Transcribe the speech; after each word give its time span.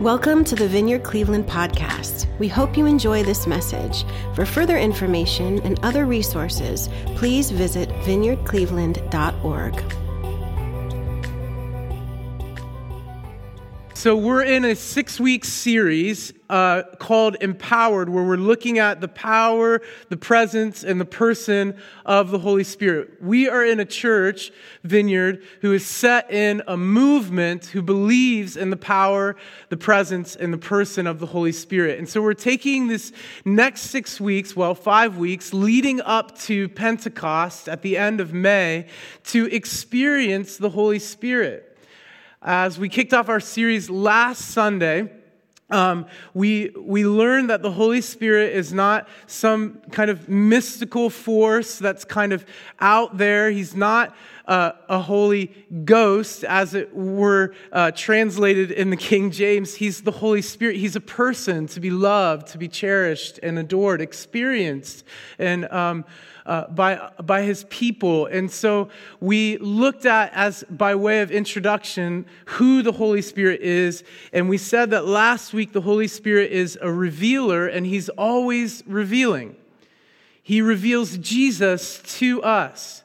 Welcome 0.00 0.44
to 0.44 0.54
the 0.54 0.68
Vineyard 0.68 1.04
Cleveland 1.04 1.46
podcast. 1.46 2.26
We 2.38 2.48
hope 2.48 2.76
you 2.76 2.86
enjoy 2.86 3.22
this 3.22 3.46
message. 3.46 4.04
For 4.34 4.44
further 4.44 4.76
information 4.76 5.60
and 5.62 5.82
other 5.84 6.04
resources, 6.04 6.88
please 7.14 7.50
visit 7.50 7.88
vineyardcleveland.org. 8.04 10.03
So, 14.04 14.14
we're 14.14 14.42
in 14.42 14.66
a 14.66 14.76
six 14.76 15.18
week 15.18 15.46
series 15.46 16.34
uh, 16.50 16.82
called 16.98 17.38
Empowered, 17.40 18.10
where 18.10 18.22
we're 18.22 18.36
looking 18.36 18.78
at 18.78 19.00
the 19.00 19.08
power, 19.08 19.80
the 20.10 20.18
presence, 20.18 20.84
and 20.84 21.00
the 21.00 21.06
person 21.06 21.74
of 22.04 22.30
the 22.30 22.38
Holy 22.38 22.64
Spirit. 22.64 23.22
We 23.22 23.48
are 23.48 23.64
in 23.64 23.80
a 23.80 23.86
church, 23.86 24.52
Vineyard, 24.82 25.42
who 25.62 25.72
is 25.72 25.86
set 25.86 26.30
in 26.30 26.62
a 26.68 26.76
movement 26.76 27.64
who 27.64 27.80
believes 27.80 28.58
in 28.58 28.68
the 28.68 28.76
power, 28.76 29.36
the 29.70 29.78
presence, 29.78 30.36
and 30.36 30.52
the 30.52 30.58
person 30.58 31.06
of 31.06 31.18
the 31.18 31.24
Holy 31.24 31.52
Spirit. 31.52 31.98
And 31.98 32.06
so, 32.06 32.20
we're 32.20 32.34
taking 32.34 32.88
this 32.88 33.10
next 33.46 33.84
six 33.84 34.20
weeks, 34.20 34.54
well, 34.54 34.74
five 34.74 35.16
weeks, 35.16 35.54
leading 35.54 36.02
up 36.02 36.36
to 36.40 36.68
Pentecost 36.68 37.70
at 37.70 37.80
the 37.80 37.96
end 37.96 38.20
of 38.20 38.34
May, 38.34 38.86
to 39.28 39.46
experience 39.46 40.58
the 40.58 40.68
Holy 40.68 40.98
Spirit 40.98 41.73
as 42.44 42.78
we 42.78 42.90
kicked 42.90 43.14
off 43.14 43.30
our 43.30 43.40
series 43.40 43.88
last 43.88 44.50
Sunday, 44.50 45.10
um, 45.70 46.04
we, 46.34 46.70
we 46.78 47.06
learned 47.06 47.48
that 47.48 47.62
the 47.62 47.70
Holy 47.70 48.02
Spirit 48.02 48.54
is 48.54 48.72
not 48.72 49.08
some 49.26 49.80
kind 49.90 50.10
of 50.10 50.28
mystical 50.28 51.08
force 51.08 51.78
that's 51.78 52.04
kind 52.04 52.34
of 52.34 52.44
out 52.80 53.16
there. 53.16 53.50
He's 53.50 53.74
not 53.74 54.14
uh, 54.46 54.72
a 54.90 54.98
Holy 54.98 55.46
Ghost, 55.86 56.44
as 56.44 56.74
it 56.74 56.94
were 56.94 57.54
uh, 57.72 57.92
translated 57.92 58.70
in 58.70 58.90
the 58.90 58.96
King 58.96 59.30
James. 59.30 59.76
He's 59.76 60.02
the 60.02 60.10
Holy 60.10 60.42
Spirit. 60.42 60.76
He's 60.76 60.96
a 60.96 61.00
person 61.00 61.66
to 61.68 61.80
be 61.80 61.90
loved, 61.90 62.48
to 62.48 62.58
be 62.58 62.68
cherished 62.68 63.40
and 63.42 63.58
adored, 63.58 64.02
experienced, 64.02 65.02
and 65.38 65.64
um, 65.72 66.04
uh, 66.46 66.68
by, 66.68 67.10
by 67.22 67.42
his 67.42 67.64
people. 67.70 68.26
And 68.26 68.50
so 68.50 68.88
we 69.20 69.56
looked 69.58 70.06
at, 70.06 70.32
as 70.34 70.64
by 70.70 70.94
way 70.94 71.20
of 71.20 71.30
introduction, 71.30 72.26
who 72.46 72.82
the 72.82 72.92
Holy 72.92 73.22
Spirit 73.22 73.60
is. 73.60 74.04
And 74.32 74.48
we 74.48 74.58
said 74.58 74.90
that 74.90 75.06
last 75.06 75.52
week 75.54 75.72
the 75.72 75.80
Holy 75.80 76.08
Spirit 76.08 76.52
is 76.52 76.78
a 76.80 76.92
revealer 76.92 77.66
and 77.66 77.86
he's 77.86 78.08
always 78.10 78.82
revealing. 78.86 79.56
He 80.42 80.60
reveals 80.60 81.16
Jesus 81.18 82.02
to 82.18 82.42
us. 82.42 83.02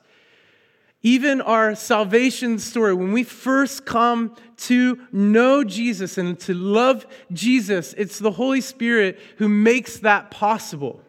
Even 1.02 1.40
our 1.40 1.76
salvation 1.76 2.60
story, 2.60 2.94
when 2.94 3.14
we 3.14 3.24
first 3.24 3.86
come 3.86 4.36
to 4.58 5.00
know 5.14 5.64
Jesus 5.64 6.18
and 6.18 6.38
to 6.42 6.54
love 6.54 7.08
Jesus, 7.32 7.94
it's 7.98 8.20
the 8.20 8.32
Holy 8.32 8.60
Spirit 8.60 9.18
who 9.38 9.48
makes 9.48 10.00
that 10.00 10.30
possible. 10.30 11.02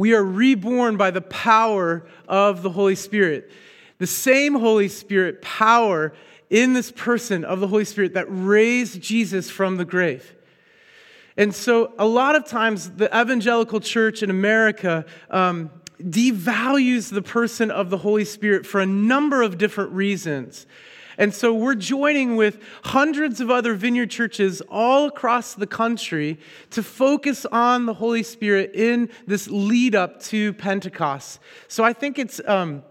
We 0.00 0.14
are 0.14 0.24
reborn 0.24 0.96
by 0.96 1.10
the 1.10 1.20
power 1.20 2.06
of 2.26 2.62
the 2.62 2.70
Holy 2.70 2.94
Spirit. 2.94 3.50
The 3.98 4.06
same 4.06 4.54
Holy 4.54 4.88
Spirit 4.88 5.42
power 5.42 6.14
in 6.48 6.72
this 6.72 6.90
person 6.90 7.44
of 7.44 7.60
the 7.60 7.66
Holy 7.66 7.84
Spirit 7.84 8.14
that 8.14 8.24
raised 8.30 9.02
Jesus 9.02 9.50
from 9.50 9.76
the 9.76 9.84
grave. 9.84 10.34
And 11.36 11.54
so, 11.54 11.92
a 11.98 12.06
lot 12.06 12.34
of 12.34 12.46
times, 12.46 12.92
the 12.92 13.08
evangelical 13.08 13.78
church 13.78 14.22
in 14.22 14.30
America 14.30 15.04
um, 15.28 15.68
devalues 16.02 17.12
the 17.12 17.20
person 17.20 17.70
of 17.70 17.90
the 17.90 17.98
Holy 17.98 18.24
Spirit 18.24 18.64
for 18.64 18.80
a 18.80 18.86
number 18.86 19.42
of 19.42 19.58
different 19.58 19.92
reasons. 19.92 20.66
And 21.20 21.34
so 21.34 21.52
we're 21.52 21.74
joining 21.74 22.36
with 22.36 22.58
hundreds 22.82 23.42
of 23.42 23.50
other 23.50 23.74
vineyard 23.74 24.10
churches 24.10 24.62
all 24.70 25.08
across 25.08 25.52
the 25.52 25.66
country 25.66 26.38
to 26.70 26.82
focus 26.82 27.44
on 27.44 27.84
the 27.84 27.92
Holy 27.92 28.22
Spirit 28.22 28.74
in 28.74 29.10
this 29.26 29.46
lead 29.46 29.94
up 29.94 30.22
to 30.22 30.54
Pentecost. 30.54 31.38
So 31.68 31.84
I 31.84 31.92
think 31.92 32.18
it's. 32.18 32.40
Um, 32.48 32.82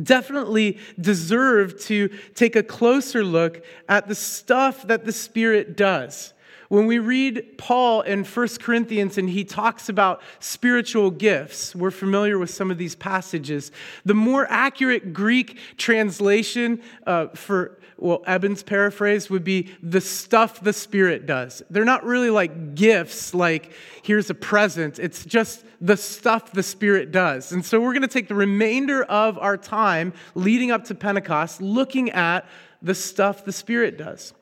definitely 0.00 0.78
deserve 0.98 1.78
to 1.78 2.08
take 2.34 2.56
a 2.56 2.62
closer 2.62 3.22
look 3.22 3.62
at 3.86 4.08
the 4.08 4.14
stuff 4.14 4.86
that 4.86 5.04
the 5.04 5.12
Spirit 5.12 5.76
does. 5.76 6.32
When 6.70 6.86
we 6.86 7.00
read 7.00 7.58
Paul 7.58 8.02
in 8.02 8.22
1 8.22 8.48
Corinthians 8.60 9.18
and 9.18 9.28
he 9.28 9.42
talks 9.42 9.88
about 9.88 10.22
spiritual 10.38 11.10
gifts, 11.10 11.74
we're 11.74 11.90
familiar 11.90 12.38
with 12.38 12.50
some 12.50 12.70
of 12.70 12.78
these 12.78 12.94
passages. 12.94 13.72
The 14.04 14.14
more 14.14 14.46
accurate 14.48 15.12
Greek 15.12 15.58
translation 15.78 16.80
uh, 17.08 17.26
for 17.34 17.79
well, 18.00 18.22
Eben's 18.26 18.62
paraphrase 18.62 19.30
would 19.30 19.44
be 19.44 19.70
the 19.82 20.00
stuff 20.00 20.60
the 20.60 20.72
Spirit 20.72 21.26
does. 21.26 21.62
They're 21.70 21.84
not 21.84 22.04
really 22.04 22.30
like 22.30 22.74
gifts, 22.74 23.34
like 23.34 23.72
here's 24.02 24.30
a 24.30 24.34
present. 24.34 24.98
It's 24.98 25.24
just 25.24 25.64
the 25.80 25.96
stuff 25.96 26.52
the 26.52 26.62
Spirit 26.62 27.12
does. 27.12 27.52
And 27.52 27.64
so 27.64 27.80
we're 27.80 27.92
going 27.92 28.02
to 28.02 28.08
take 28.08 28.28
the 28.28 28.34
remainder 28.34 29.02
of 29.04 29.38
our 29.38 29.56
time 29.56 30.12
leading 30.34 30.70
up 30.70 30.84
to 30.84 30.94
Pentecost 30.94 31.60
looking 31.60 32.10
at 32.10 32.46
the 32.82 32.94
stuff 32.94 33.44
the 33.44 33.52
Spirit 33.52 33.98
does. 33.98 34.32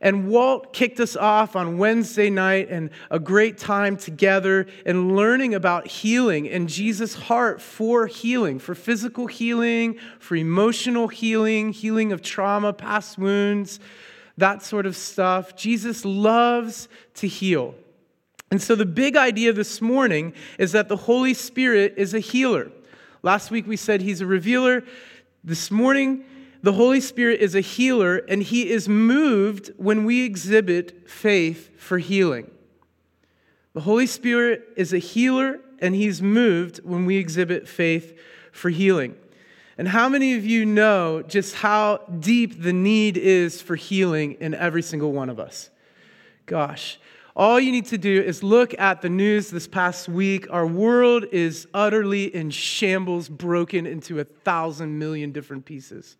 And 0.00 0.28
Walt 0.28 0.72
kicked 0.72 1.00
us 1.00 1.16
off 1.16 1.56
on 1.56 1.78
Wednesday 1.78 2.30
night 2.30 2.68
and 2.70 2.90
a 3.10 3.18
great 3.18 3.58
time 3.58 3.96
together 3.96 4.66
and 4.84 5.16
learning 5.16 5.54
about 5.54 5.86
healing 5.86 6.48
and 6.48 6.68
Jesus' 6.68 7.14
heart 7.14 7.62
for 7.62 8.06
healing, 8.06 8.58
for 8.58 8.74
physical 8.74 9.26
healing, 9.26 9.98
for 10.18 10.36
emotional 10.36 11.08
healing, 11.08 11.72
healing 11.72 12.12
of 12.12 12.22
trauma, 12.22 12.72
past 12.72 13.18
wounds, 13.18 13.80
that 14.36 14.62
sort 14.62 14.86
of 14.86 14.96
stuff. 14.96 15.56
Jesus 15.56 16.04
loves 16.04 16.88
to 17.14 17.26
heal. 17.26 17.74
And 18.50 18.62
so 18.62 18.74
the 18.74 18.86
big 18.86 19.16
idea 19.16 19.52
this 19.52 19.80
morning 19.80 20.32
is 20.58 20.72
that 20.72 20.88
the 20.88 20.96
Holy 20.96 21.34
Spirit 21.34 21.94
is 21.96 22.14
a 22.14 22.20
healer. 22.20 22.70
Last 23.22 23.50
week 23.50 23.66
we 23.66 23.76
said 23.76 24.02
he's 24.02 24.20
a 24.20 24.26
revealer. 24.26 24.84
This 25.42 25.70
morning, 25.70 26.24
the 26.66 26.72
Holy 26.72 27.00
Spirit 27.00 27.40
is 27.40 27.54
a 27.54 27.60
healer, 27.60 28.16
and 28.28 28.42
He 28.42 28.70
is 28.70 28.88
moved 28.88 29.70
when 29.76 30.04
we 30.04 30.24
exhibit 30.24 31.08
faith 31.08 31.70
for 31.80 31.98
healing. 31.98 32.50
The 33.72 33.82
Holy 33.82 34.08
Spirit 34.08 34.64
is 34.76 34.92
a 34.92 34.98
healer, 34.98 35.60
and 35.78 35.94
He's 35.94 36.20
moved 36.20 36.80
when 36.82 37.06
we 37.06 37.18
exhibit 37.18 37.68
faith 37.68 38.18
for 38.50 38.68
healing. 38.70 39.14
And 39.78 39.86
how 39.86 40.08
many 40.08 40.34
of 40.34 40.44
you 40.44 40.66
know 40.66 41.22
just 41.22 41.54
how 41.54 41.98
deep 42.18 42.60
the 42.60 42.72
need 42.72 43.16
is 43.16 43.62
for 43.62 43.76
healing 43.76 44.32
in 44.40 44.52
every 44.52 44.82
single 44.82 45.12
one 45.12 45.30
of 45.30 45.38
us? 45.38 45.70
Gosh, 46.46 46.98
all 47.36 47.60
you 47.60 47.70
need 47.70 47.86
to 47.86 47.98
do 47.98 48.20
is 48.20 48.42
look 48.42 48.76
at 48.76 49.02
the 49.02 49.08
news 49.08 49.50
this 49.50 49.68
past 49.68 50.08
week. 50.08 50.48
Our 50.50 50.66
world 50.66 51.26
is 51.30 51.68
utterly 51.72 52.34
in 52.34 52.50
shambles, 52.50 53.28
broken 53.28 53.86
into 53.86 54.18
a 54.18 54.24
thousand 54.24 54.98
million 54.98 55.30
different 55.30 55.64
pieces 55.64 56.16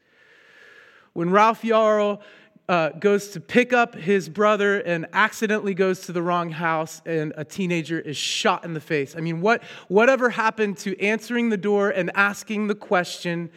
when 1.16 1.30
Ralph 1.30 1.62
Yarl 1.62 2.20
uh, 2.68 2.90
goes 2.90 3.28
to 3.30 3.40
pick 3.40 3.72
up 3.72 3.94
his 3.94 4.28
brother 4.28 4.80
and 4.80 5.06
accidentally 5.14 5.72
goes 5.72 6.02
to 6.02 6.12
the 6.12 6.20
wrong 6.20 6.50
house 6.50 7.00
and 7.06 7.32
a 7.36 7.44
teenager 7.44 7.98
is 7.98 8.18
shot 8.18 8.64
in 8.64 8.74
the 8.74 8.80
face. 8.80 9.16
I 9.16 9.20
mean, 9.20 9.40
what, 9.40 9.62
whatever 9.88 10.28
happened 10.28 10.76
to 10.78 11.00
answering 11.00 11.48
the 11.48 11.56
door 11.56 11.88
and 11.88 12.10
asking 12.14 12.66
the 12.66 12.74
question, 12.74 13.50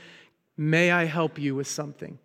May 0.56 0.92
I 0.92 1.06
help 1.06 1.40
you 1.40 1.56
with 1.56 1.68
something? 1.68 2.20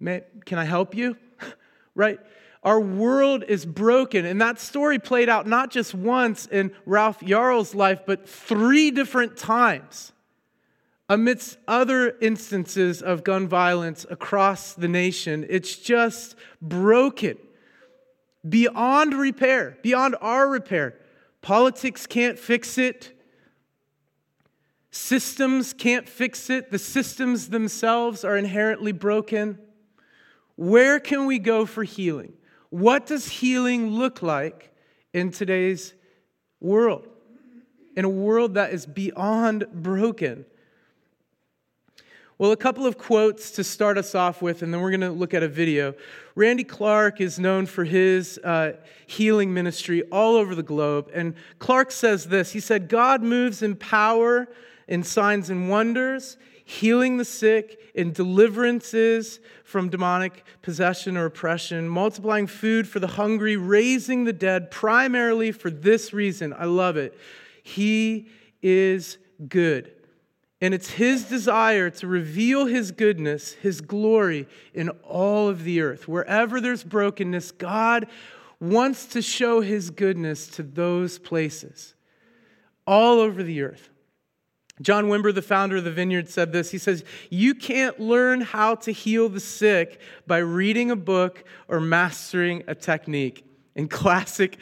May, 0.00 0.22
can 0.44 0.58
I 0.58 0.64
help 0.64 0.94
you? 0.94 1.16
right? 1.94 2.18
Our 2.62 2.80
world 2.80 3.44
is 3.46 3.64
broken. 3.64 4.24
And 4.24 4.40
that 4.40 4.58
story 4.60 4.98
played 4.98 5.28
out 5.28 5.46
not 5.46 5.70
just 5.70 5.94
once 5.94 6.46
in 6.46 6.72
Ralph 6.84 7.20
Yarl's 7.20 7.74
life, 7.74 8.00
but 8.06 8.28
three 8.28 8.90
different 8.90 9.36
times 9.36 10.12
amidst 11.08 11.58
other 11.68 12.16
instances 12.20 13.00
of 13.00 13.22
gun 13.22 13.46
violence 13.46 14.04
across 14.10 14.74
the 14.74 14.88
nation. 14.88 15.46
It's 15.48 15.76
just 15.76 16.34
broken 16.60 17.38
beyond 18.48 19.14
repair, 19.14 19.78
beyond 19.82 20.16
our 20.20 20.48
repair. 20.48 20.94
Politics 21.42 22.06
can't 22.06 22.38
fix 22.38 22.78
it. 22.78 23.12
Systems 24.90 25.72
can't 25.72 26.08
fix 26.08 26.50
it. 26.50 26.70
The 26.70 26.78
systems 26.78 27.48
themselves 27.50 28.24
are 28.24 28.36
inherently 28.36 28.92
broken. 28.92 29.58
Where 30.56 30.98
can 30.98 31.26
we 31.26 31.38
go 31.38 31.66
for 31.66 31.84
healing? 31.84 32.32
What 32.70 33.06
does 33.06 33.28
healing 33.28 33.90
look 33.90 34.22
like 34.22 34.72
in 35.12 35.30
today's 35.30 35.94
world? 36.60 37.06
In 37.96 38.04
a 38.04 38.10
world 38.10 38.54
that 38.54 38.72
is 38.72 38.86
beyond 38.86 39.66
broken. 39.72 40.46
Well, 42.38 42.52
a 42.52 42.56
couple 42.56 42.84
of 42.84 42.98
quotes 42.98 43.50
to 43.52 43.64
start 43.64 43.96
us 43.96 44.14
off 44.14 44.42
with, 44.42 44.60
and 44.60 44.72
then 44.72 44.82
we're 44.82 44.90
going 44.90 45.00
to 45.00 45.10
look 45.10 45.32
at 45.32 45.42
a 45.42 45.48
video. 45.48 45.94
Randy 46.34 46.64
Clark 46.64 47.18
is 47.18 47.38
known 47.38 47.64
for 47.64 47.82
his 47.82 48.36
uh, 48.44 48.72
healing 49.06 49.54
ministry 49.54 50.02
all 50.12 50.34
over 50.34 50.54
the 50.54 50.62
globe. 50.62 51.10
And 51.14 51.34
Clark 51.58 51.90
says 51.90 52.26
this 52.26 52.52
He 52.52 52.60
said, 52.60 52.90
God 52.90 53.22
moves 53.22 53.62
in 53.62 53.74
power, 53.74 54.48
in 54.86 55.02
signs 55.02 55.48
and 55.48 55.70
wonders. 55.70 56.36
healing 56.66 57.16
the 57.16 57.24
sick, 57.24 57.80
in 57.94 58.12
deliverances 58.12 59.40
from 59.64 59.88
demonic 59.88 60.44
possession 60.60 61.16
or 61.16 61.24
oppression, 61.24 61.88
multiplying 61.88 62.46
food 62.46 62.86
for 62.86 63.00
the 63.00 63.06
hungry, 63.06 63.56
raising 63.56 64.24
the 64.24 64.32
dead, 64.34 64.70
primarily 64.70 65.52
for 65.52 65.70
this 65.70 66.12
reason. 66.12 66.52
I 66.52 66.66
love 66.66 66.98
it. 66.98 67.18
He 67.62 68.28
is 68.60 69.16
good. 69.48 69.95
And 70.60 70.72
it's 70.72 70.92
his 70.92 71.24
desire 71.24 71.90
to 71.90 72.06
reveal 72.06 72.66
his 72.66 72.90
goodness, 72.90 73.52
his 73.52 73.80
glory 73.80 74.48
in 74.72 74.88
all 75.04 75.48
of 75.48 75.64
the 75.64 75.82
earth. 75.82 76.08
Wherever 76.08 76.60
there's 76.60 76.82
brokenness, 76.82 77.52
God 77.52 78.06
wants 78.58 79.04
to 79.06 79.20
show 79.20 79.60
his 79.60 79.90
goodness 79.90 80.48
to 80.48 80.62
those 80.62 81.18
places 81.18 81.94
all 82.86 83.20
over 83.20 83.42
the 83.42 83.62
earth. 83.62 83.90
John 84.82 85.06
Wimber, 85.06 85.34
the 85.34 85.42
founder 85.42 85.76
of 85.76 85.84
the 85.84 85.90
Vineyard, 85.90 86.28
said 86.28 86.52
this. 86.52 86.70
He 86.70 86.78
says, 86.78 87.04
You 87.30 87.54
can't 87.54 87.98
learn 87.98 88.42
how 88.42 88.74
to 88.76 88.92
heal 88.92 89.28
the 89.28 89.40
sick 89.40 90.00
by 90.26 90.38
reading 90.38 90.90
a 90.90 90.96
book 90.96 91.44
or 91.68 91.80
mastering 91.80 92.62
a 92.66 92.74
technique. 92.74 93.44
In 93.74 93.88
classic 93.88 94.58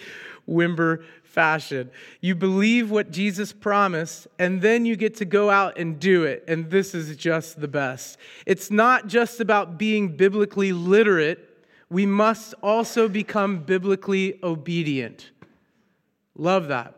Wimber 0.48 1.04
fashion. 1.34 1.90
You 2.20 2.36
believe 2.36 2.90
what 2.90 3.10
Jesus 3.10 3.52
promised, 3.52 4.28
and 4.38 4.62
then 4.62 4.86
you 4.86 4.94
get 4.94 5.16
to 5.16 5.24
go 5.24 5.50
out 5.50 5.76
and 5.76 5.98
do 5.98 6.22
it. 6.22 6.44
And 6.46 6.70
this 6.70 6.94
is 6.94 7.14
just 7.16 7.60
the 7.60 7.68
best. 7.68 8.16
It's 8.46 8.70
not 8.70 9.08
just 9.08 9.40
about 9.40 9.76
being 9.76 10.16
biblically 10.16 10.72
literate, 10.72 11.66
we 11.90 12.06
must 12.06 12.54
also 12.62 13.08
become 13.08 13.58
biblically 13.58 14.38
obedient. 14.42 15.30
Love 16.36 16.68
that. 16.68 16.94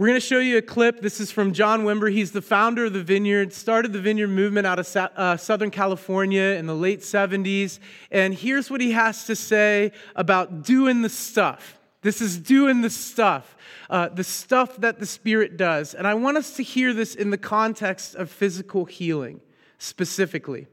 We're 0.00 0.06
going 0.06 0.20
to 0.20 0.26
show 0.26 0.38
you 0.38 0.56
a 0.56 0.62
clip. 0.62 1.02
This 1.02 1.20
is 1.20 1.30
from 1.30 1.52
John 1.52 1.84
Wimber. 1.84 2.10
He's 2.10 2.32
the 2.32 2.40
founder 2.40 2.86
of 2.86 2.94
the 2.94 3.02
Vineyard, 3.02 3.52
started 3.52 3.92
the 3.92 4.00
Vineyard 4.00 4.28
movement 4.28 4.66
out 4.66 4.78
of 4.78 4.96
uh, 4.96 5.36
Southern 5.36 5.70
California 5.70 6.40
in 6.40 6.64
the 6.64 6.74
late 6.74 7.00
70s. 7.00 7.78
And 8.10 8.32
here's 8.32 8.70
what 8.70 8.80
he 8.80 8.92
has 8.92 9.26
to 9.26 9.36
say 9.36 9.92
about 10.16 10.62
doing 10.62 11.02
the 11.02 11.10
stuff. 11.10 11.78
This 12.02 12.22
is 12.22 12.38
doing 12.38 12.80
the 12.80 12.90
stuff, 12.90 13.56
uh, 13.90 14.08
the 14.08 14.24
stuff 14.24 14.76
that 14.78 14.98
the 14.98 15.06
Spirit 15.06 15.56
does. 15.56 15.92
And 15.92 16.06
I 16.06 16.14
want 16.14 16.38
us 16.38 16.56
to 16.56 16.62
hear 16.62 16.94
this 16.94 17.14
in 17.14 17.30
the 17.30 17.38
context 17.38 18.14
of 18.14 18.30
physical 18.30 18.86
healing 18.86 19.40
specifically. 19.78 20.66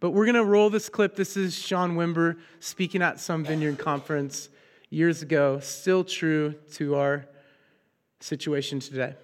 But 0.00 0.10
we're 0.10 0.24
going 0.24 0.34
to 0.34 0.44
roll 0.44 0.70
this 0.70 0.88
clip. 0.88 1.14
This 1.14 1.36
is 1.36 1.62
John 1.62 1.96
Wimber 1.96 2.38
speaking 2.58 3.02
at 3.02 3.20
some 3.20 3.44
vineyard 3.44 3.78
conference 3.78 4.48
years 4.90 5.22
ago, 5.22 5.60
still 5.60 6.02
true 6.02 6.56
to 6.72 6.96
our 6.96 7.26
situation 8.18 8.80
today. 8.80 9.14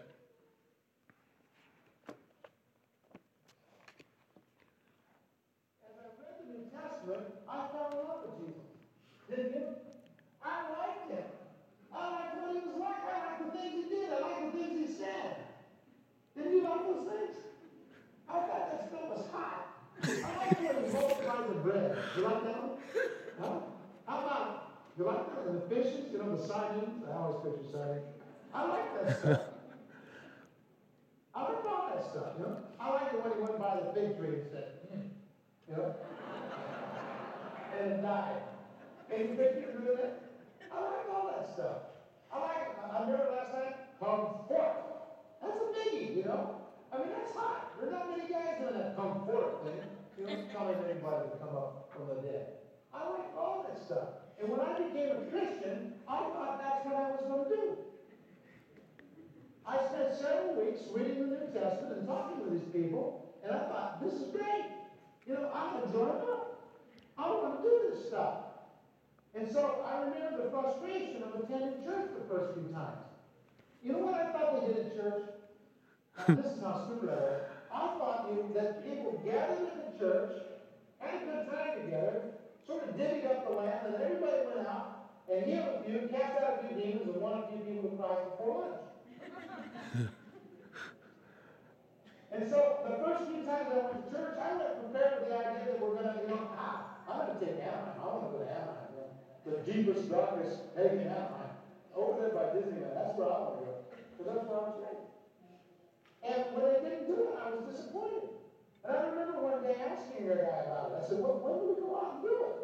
You 22.17 22.23
like 22.25 22.45
that 22.45 22.63
one? 22.63 22.71
Huh? 23.39 23.61
How 24.07 24.19
about, 24.19 24.73
you 24.99 25.05
like 25.05 25.31
that? 25.31 25.47
And 25.47 25.63
the 25.63 25.67
fishes, 25.71 26.11
you 26.11 26.19
know, 26.19 26.35
the 26.35 26.43
sardines? 26.43 27.05
I 27.07 27.13
always 27.15 27.39
picture 27.45 27.71
sardines. 27.71 28.03
I 28.53 28.67
like 28.67 29.07
that 29.07 29.19
stuff. 29.21 29.41
I 31.37 31.43
like 31.43 31.65
all 31.65 31.91
that 31.95 32.03
stuff, 32.11 32.35
you 32.37 32.45
know? 32.45 32.57
I 32.81 32.91
like 32.91 33.13
it 33.15 33.23
when 33.23 33.33
he 33.35 33.39
went 33.39 33.59
by 33.61 33.79
the 33.79 33.95
fig 33.95 34.19
tree 34.19 34.43
and 34.43 34.51
said, 34.51 34.73
hmm, 34.91 35.07
you 35.71 35.77
know? 35.77 35.95
and 37.79 37.93
it 37.93 38.03
died. 38.03 38.43
Can 39.09 39.21
you 39.21 39.27
picture 39.39 39.71
doing 39.71 39.99
that? 40.03 40.19
I 40.75 40.81
like 40.83 41.07
all 41.15 41.31
that 41.31 41.47
stuff. 41.55 41.95
I 42.33 42.41
like 42.41 42.75
it. 42.75 42.91
I 42.91 43.01
remember 43.07 43.31
last 43.31 43.55
night, 43.55 43.77
Come 44.01 44.47
comfort. 44.49 44.75
That's 45.43 45.59
a 45.63 45.67
biggie, 45.75 46.17
you 46.17 46.25
know? 46.25 46.57
I 46.93 46.99
mean, 46.99 47.09
that's 47.15 47.35
hot. 47.37 47.79
There's 47.79 47.93
not 47.93 48.11
many 48.11 48.29
guys 48.29 48.59
doing 48.59 48.75
that 48.75 48.97
comfort 48.97 49.63
thing. 49.63 49.98
You 50.19 50.27
know, 50.27 50.35
telling 50.53 50.75
anybody 50.83 51.31
to 51.31 51.37
come 51.39 51.55
up 51.55 51.91
from 51.95 52.09
the 52.09 52.21
dead. 52.23 52.59
I 52.93 53.09
like 53.09 53.31
all 53.39 53.65
that 53.69 53.79
stuff. 53.87 54.19
And 54.41 54.51
when 54.51 54.59
I 54.59 54.75
became 54.79 55.15
a 55.15 55.31
Christian, 55.31 55.95
I 56.09 56.19
thought 56.19 56.59
that's 56.59 56.85
what 56.85 56.95
I 56.97 57.11
was 57.15 57.23
going 57.29 57.45
to 57.45 57.51
do. 57.55 57.79
I 59.67 59.77
spent 59.87 60.19
several 60.19 60.65
weeks 60.65 60.81
reading 60.91 61.31
the 61.31 61.37
New 61.39 61.47
Testament 61.55 61.99
and 61.99 62.09
talking 62.09 62.43
to 62.43 62.51
these 62.51 62.67
people, 62.73 63.31
and 63.45 63.53
I 63.53 63.69
thought, 63.69 64.03
this 64.03 64.15
is 64.15 64.35
great. 64.35 64.67
You 65.27 65.35
know, 65.35 65.51
I'm 65.55 65.79
going 65.79 65.87
to 65.87 65.93
join 65.93 66.09
up. 66.09 66.67
I 67.19 67.31
want 67.31 67.63
to 67.63 67.69
do 67.69 67.91
this 67.91 68.09
stuff. 68.09 68.35
And 69.35 69.47
so 69.53 69.85
I 69.87 70.03
remember 70.03 70.45
the 70.45 70.51
frustration 70.51 71.23
of 71.23 71.45
attending 71.45 71.85
church 71.85 72.11
the 72.19 72.27
first 72.27 72.55
few 72.55 72.67
times. 72.73 73.07
You 73.85 73.93
know 73.93 73.99
what 73.99 74.15
I 74.15 74.33
thought 74.33 74.67
they 74.67 74.73
did 74.73 74.87
at 74.87 74.97
church? 74.97 75.23
Now, 76.17 76.35
this 76.35 76.47
is 76.47 76.63
how 76.63 76.87
stupid 76.87 77.11
I 77.11 77.15
was. 77.15 77.43
I 77.79 77.95
thought 77.95 78.27
you, 78.35 78.51
that 78.55 78.83
people 78.83 79.23
gathered 79.25 79.71
in 79.71 79.79
the 79.87 79.99
church, 79.99 80.33
had 80.99 81.23
a 81.23 81.27
good 81.27 81.47
time 81.47 81.85
together, 81.85 82.35
sort 82.67 82.89
of 82.89 82.97
divvied 82.97 83.31
up 83.31 83.47
the 83.47 83.55
land, 83.55 83.87
and 83.87 83.95
everybody 84.03 84.51
went 84.51 84.67
out 84.67 85.15
and 85.31 85.47
healed 85.47 85.79
a 85.79 85.83
few, 85.87 86.09
cast 86.11 86.43
out 86.43 86.59
a 86.59 86.67
few 86.67 86.75
demons, 86.75 87.07
and 87.07 87.23
won 87.23 87.39
a 87.39 87.47
few 87.47 87.59
people 87.63 87.91
to 87.91 87.97
Christ 87.97 88.25
before 88.35 88.67
lunch. 88.67 88.83
and 92.35 92.51
so 92.51 92.83
the 92.83 92.99
first 92.99 93.31
few 93.31 93.47
times 93.47 93.71
I 93.71 93.75
went 93.79 93.95
to 93.95 94.11
church, 94.11 94.35
I 94.43 94.59
went 94.59 94.75
prepared 94.83 95.23
with 95.23 95.29
the 95.31 95.39
idea 95.39 95.65
that 95.71 95.79
we're 95.79 95.95
going 95.95 96.11
to, 96.11 96.19
you 96.19 96.29
know, 96.35 96.51
ah, 96.59 96.99
I'm 97.07 97.27
going 97.27 97.39
to 97.39 97.47
take 97.47 97.63
Anaheim. 97.63 97.95
I 98.03 98.07
want 98.11 98.27
to 98.27 98.31
go 98.35 98.39
to 98.43 98.51
Anaheim. 98.51 98.91
The 99.47 99.55
deepest, 99.65 100.11
darkest 100.11 100.75
pagan 100.75 101.07
Anaheim. 101.07 101.55
Over 101.95 102.21
there 102.21 102.35
by 102.35 102.53
Disneyland. 102.53 102.95
That's 102.95 103.17
where 103.17 103.31
I 103.31 103.39
want 103.39 103.59
to 103.59 103.65
go. 103.65 103.73
Because 104.19 104.27
that's 104.35 104.45
where 104.47 104.59
I 104.59 104.63
was 104.67 104.77
raised. 104.83 104.98
And 106.23 106.45
when 106.55 106.65
they 106.67 106.81
didn't 106.83 107.07
do 107.07 107.29
it, 107.29 107.39
I 107.39 107.51
was 107.51 107.63
disappointed. 107.71 108.29
And 108.85 108.97
I 108.97 109.01
remember 109.09 109.41
one 109.43 109.63
day 109.63 109.77
asking 109.79 110.27
a 110.27 110.35
guy 110.35 110.65
about 110.67 110.93
it. 110.93 111.05
I 111.05 111.09
said, 111.09 111.19
well, 111.21 111.39
when 111.43 111.55
do 111.61 111.65
we 111.75 111.81
go 111.81 111.97
out 111.97 112.19
and 112.19 112.23
do 112.23 112.35
it? 112.47 112.55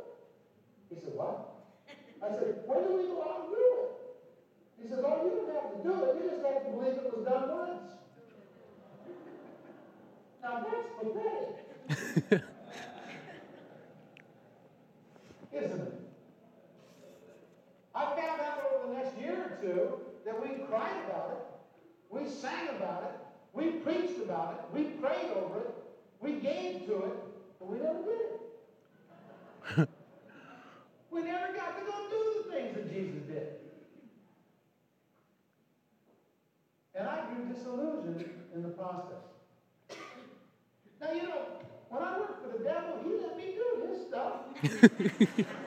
He 0.91 0.97
said, 1.01 1.15
what? 1.15 1.55
I 2.23 2.29
said, 2.31 2.65
when 2.67 2.81
do 2.87 2.97
we 2.97 3.05
go 3.13 3.21
out 3.23 3.47
and 3.47 3.51
do 3.53 3.61
it? 3.61 3.91
He 4.81 4.89
says, 4.89 5.01
oh, 5.05 5.25
you 5.25 5.31
don't 5.31 5.53
have 5.55 5.71
to 5.77 5.81
do 5.83 5.93
it. 6.05 6.17
You 6.17 6.31
just 6.31 6.45
have 6.45 6.65
to 6.65 6.71
believe 6.71 6.97
it 6.99 7.17
was 7.17 7.25
done 7.25 7.49
once. 7.49 7.93
Now 10.43 10.61
that's 10.61 10.89
pathetic. 11.01 11.65
Isn't 15.53 15.81
it? 15.81 15.95
I 17.95 18.05
found 18.17 18.41
out 18.41 18.59
over 18.75 18.89
the 18.89 18.95
next 18.99 19.19
year 19.19 19.37
or 19.37 19.57
two 19.63 20.01
that 20.25 20.41
we 20.41 20.49
cried 20.65 20.97
about 21.09 21.29
it, 21.33 21.43
we 22.11 22.29
sang 22.29 22.69
about 22.77 23.03
it, 23.05 23.15
we 23.53 23.79
preached 23.81 24.14
about 24.25 24.53
it, 24.55 24.77
we 24.77 24.85
prayed 25.01 25.31
over 25.37 25.61
it, 25.61 25.75
we 26.21 26.33
gave 26.35 26.87
to 26.87 26.95
it, 27.05 27.19
but 27.59 27.69
we 27.69 27.79
never 27.79 28.03
did 28.03 28.21
it. 28.21 28.41
we 31.11 31.23
never 31.23 31.53
got 31.55 31.79
to 31.79 31.85
go 31.85 32.09
do 32.11 32.43
the 32.43 32.53
things 32.53 32.75
that 32.75 32.93
Jesus 32.93 33.23
did. 33.29 33.49
And 36.95 37.09
I 37.09 37.25
grew 37.27 37.53
disillusioned 37.53 38.25
in 38.55 38.63
the 38.63 38.69
process. 38.69 39.25
Now, 41.01 41.13
you 41.13 41.23
know, 41.23 41.43
when 41.91 42.03
I 42.03 42.19
worked 42.19 42.43
for 42.43 42.57
the 42.57 42.65
devil, 42.65 42.99
he 43.05 43.11
let 43.21 43.37
me 43.37 43.55
do 43.55 43.67
his 43.89 44.07
stuff. 44.07 45.55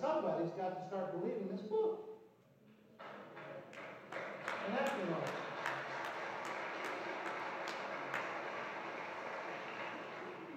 somebody's 0.00 0.50
got 0.52 0.80
to 0.80 0.86
start 0.86 1.20
believing 1.20 1.48
this 1.50 1.62
book. 1.62 2.04
And 3.00 4.76
that's 4.78 4.90
the 4.90 5.10
life. 5.10 5.32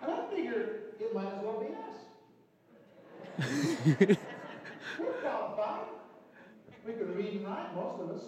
And 0.03 0.12
I 0.12 0.36
figure 0.36 0.62
it 1.00 1.13
might 1.13 1.27
as 1.27 1.43
well 1.43 1.60
be 1.60 1.67
us. 1.74 1.98
We're 5.00 5.13
qualified. 5.21 5.88
We 6.86 6.93
can 6.93 7.15
read 7.15 7.33
and 7.33 7.45
write, 7.45 7.75
most 7.75 8.01
of 8.01 8.10
us. 8.12 8.24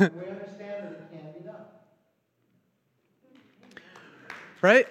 we 0.00 0.28
understand 0.28 0.84
that 0.84 0.92
it 0.92 1.10
can 1.10 1.32
be 1.38 1.44
done. 1.44 1.66
Right? 4.60 4.86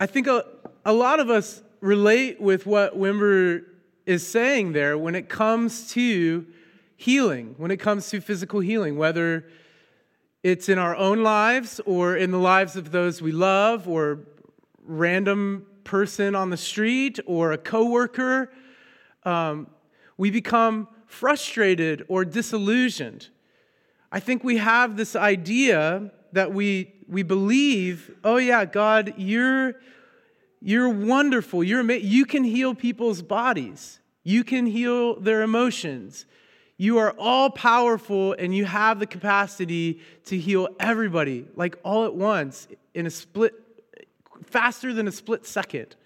I 0.00 0.06
think 0.06 0.26
a, 0.26 0.44
a 0.84 0.92
lot 0.92 1.20
of 1.20 1.30
us 1.30 1.62
relate 1.80 2.40
with 2.40 2.66
what 2.66 2.98
Wimber 2.98 3.62
is 4.06 4.26
saying 4.26 4.72
there 4.72 4.98
when 4.98 5.14
it 5.14 5.28
comes 5.28 5.90
to 5.92 6.46
healing, 6.96 7.54
when 7.56 7.70
it 7.70 7.78
comes 7.78 8.08
to 8.10 8.20
physical 8.20 8.60
healing, 8.60 8.96
whether 8.96 9.46
it's 10.42 10.68
in 10.68 10.78
our 10.78 10.94
own 10.94 11.22
lives 11.22 11.80
or 11.86 12.16
in 12.16 12.30
the 12.30 12.38
lives 12.38 12.76
of 12.76 12.90
those 12.92 13.22
we 13.22 13.32
love 13.32 13.88
or 13.88 14.20
random 14.82 15.66
person 15.84 16.34
on 16.34 16.50
the 16.50 16.56
street 16.56 17.18
or 17.26 17.52
a 17.52 17.58
coworker. 17.58 18.52
Um, 19.24 19.68
we 20.18 20.30
become 20.30 20.88
frustrated 21.06 22.04
or 22.08 22.24
disillusioned. 22.24 23.28
I 24.12 24.20
think 24.20 24.44
we 24.44 24.58
have 24.58 24.96
this 24.96 25.16
idea 25.16 26.12
that 26.32 26.52
we, 26.52 26.92
we 27.08 27.22
believe, 27.22 28.14
oh 28.22 28.36
yeah, 28.36 28.64
God, 28.64 29.14
you're, 29.16 29.76
you're 30.66 30.88
wonderful. 30.88 31.62
You're, 31.62 31.88
you 31.92 32.24
can 32.24 32.42
heal 32.42 32.74
people's 32.74 33.20
bodies. 33.20 34.00
You 34.22 34.42
can 34.42 34.64
heal 34.64 35.20
their 35.20 35.42
emotions. 35.42 36.24
You 36.78 36.96
are 36.96 37.14
all 37.18 37.50
powerful 37.50 38.32
and 38.32 38.56
you 38.56 38.64
have 38.64 38.98
the 38.98 39.06
capacity 39.06 40.00
to 40.24 40.38
heal 40.38 40.68
everybody, 40.80 41.44
like 41.54 41.76
all 41.84 42.06
at 42.06 42.14
once, 42.14 42.66
in 42.94 43.04
a 43.04 43.10
split, 43.10 43.52
faster 44.46 44.94
than 44.94 45.06
a 45.06 45.12
split 45.12 45.44
second. 45.44 45.96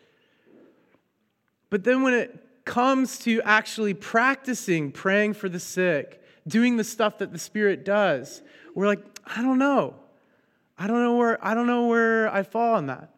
But 1.71 1.85
then 1.85 2.03
when 2.03 2.15
it 2.15 2.65
comes 2.65 3.21
to 3.21 3.41
actually 3.43 3.95
practicing 3.95 4.91
praying 4.91 5.35
for 5.35 5.49
the 5.49 5.61
sick, 5.61 6.21
doing 6.49 6.77
the 6.77 6.85
stuff 6.85 7.19
that 7.19 7.33
the 7.33 7.39
Spirit 7.39 7.85
does, 7.85 8.43
we're 8.75 8.89
like, 8.89 9.05
I 9.25 9.41
don't 9.41 9.61
know. 9.61 9.95
I 10.77 10.89
don't 10.89 11.01
know 11.01 11.17
where 11.17 11.45
I 11.47 11.55
don't 11.55 11.69
know 11.69 11.87
where 11.87 12.29
I 12.29 12.43
fall 12.43 12.75
on 12.75 12.87
that. 12.87 13.11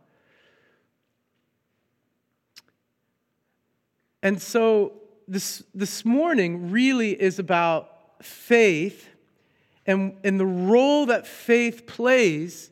And 4.22 4.40
so 4.40 4.92
this, 5.26 5.62
this 5.74 6.04
morning 6.04 6.70
really 6.70 7.20
is 7.20 7.38
about 7.38 8.22
faith 8.22 9.08
and, 9.86 10.16
and 10.24 10.38
the 10.38 10.46
role 10.46 11.06
that 11.06 11.26
faith 11.26 11.86
plays 11.86 12.70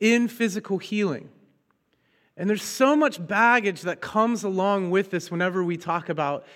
in 0.00 0.28
physical 0.28 0.78
healing. 0.78 1.30
And 2.36 2.48
there's 2.48 2.62
so 2.62 2.96
much 2.96 3.24
baggage 3.26 3.82
that 3.82 4.00
comes 4.00 4.44
along 4.44 4.90
with 4.90 5.10
this 5.10 5.30
whenever 5.30 5.62
we 5.62 5.76
talk 5.76 6.08
about 6.08 6.46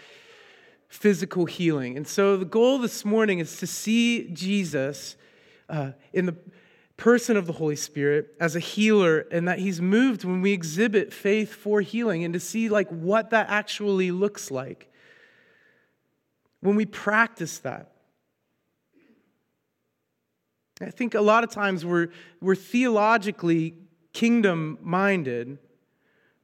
physical 0.89 1.45
healing. 1.45 1.97
And 1.97 2.07
so 2.07 2.37
the 2.37 2.45
goal 2.45 2.79
this 2.79 3.05
morning 3.05 3.39
is 3.39 3.57
to 3.59 3.67
see 3.67 4.31
Jesus 4.33 5.17
uh, 5.69 5.93
in 6.13 6.27
the 6.27 6.37
person 6.97 7.37
of 7.37 7.47
the 7.47 7.53
Holy 7.53 7.77
Spirit 7.77 8.35
as 8.41 8.55
a 8.55 8.61
healer 8.61 9.27
and 9.31 9.49
that 9.49 9.59
he's 9.59 9.81
moved 9.81 10.25
when 10.25 10.41
we 10.41 10.53
exhibit 10.53 11.13
faith 11.13 11.53
for 11.53 11.81
healing 11.81 12.25
and 12.25 12.35
to 12.35 12.41
see 12.41 12.69
like 12.69 12.89
what 12.89 13.31
that 13.31 13.49
actually 13.49 14.11
looks 14.11 14.51
like 14.51 14.91
when 16.61 16.77
we 16.77 16.87
practice 16.87 17.59
that. 17.59 17.91
I 20.81 20.91
think 20.91 21.15
a 21.15 21.21
lot 21.21 21.45
of 21.45 21.51
times 21.51 21.85
we're, 21.85 22.09
we're 22.41 22.57
theologically 22.57 23.75
kingdom 24.13 24.79
minded, 24.81 25.59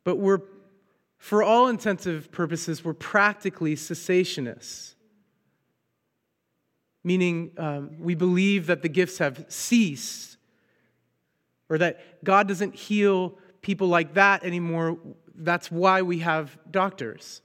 but 0.05 0.17
we're, 0.17 0.41
for 1.19 1.43
all 1.43 1.69
intensive 1.69 2.31
purposes, 2.31 2.85
we're 2.85 2.95
practically 2.95 3.75
cessationists. 3.75 4.95
Meaning, 7.03 7.53
um, 7.57 7.91
we 7.99 8.15
believe 8.15 8.67
that 8.67 8.83
the 8.83 8.89
gifts 8.89 9.19
have 9.19 9.47
ceased, 9.49 10.30
or 11.71 11.79
that 11.79 12.23
God 12.23 12.49
doesn't 12.49 12.75
heal 12.75 13.39
people 13.63 13.89
like 13.89 14.15
that 14.15 14.45
anymore. 14.45 14.99
That's 15.35 15.71
why 15.71 16.03
we 16.03 16.19
have 16.19 16.59
doctors. 16.71 17.41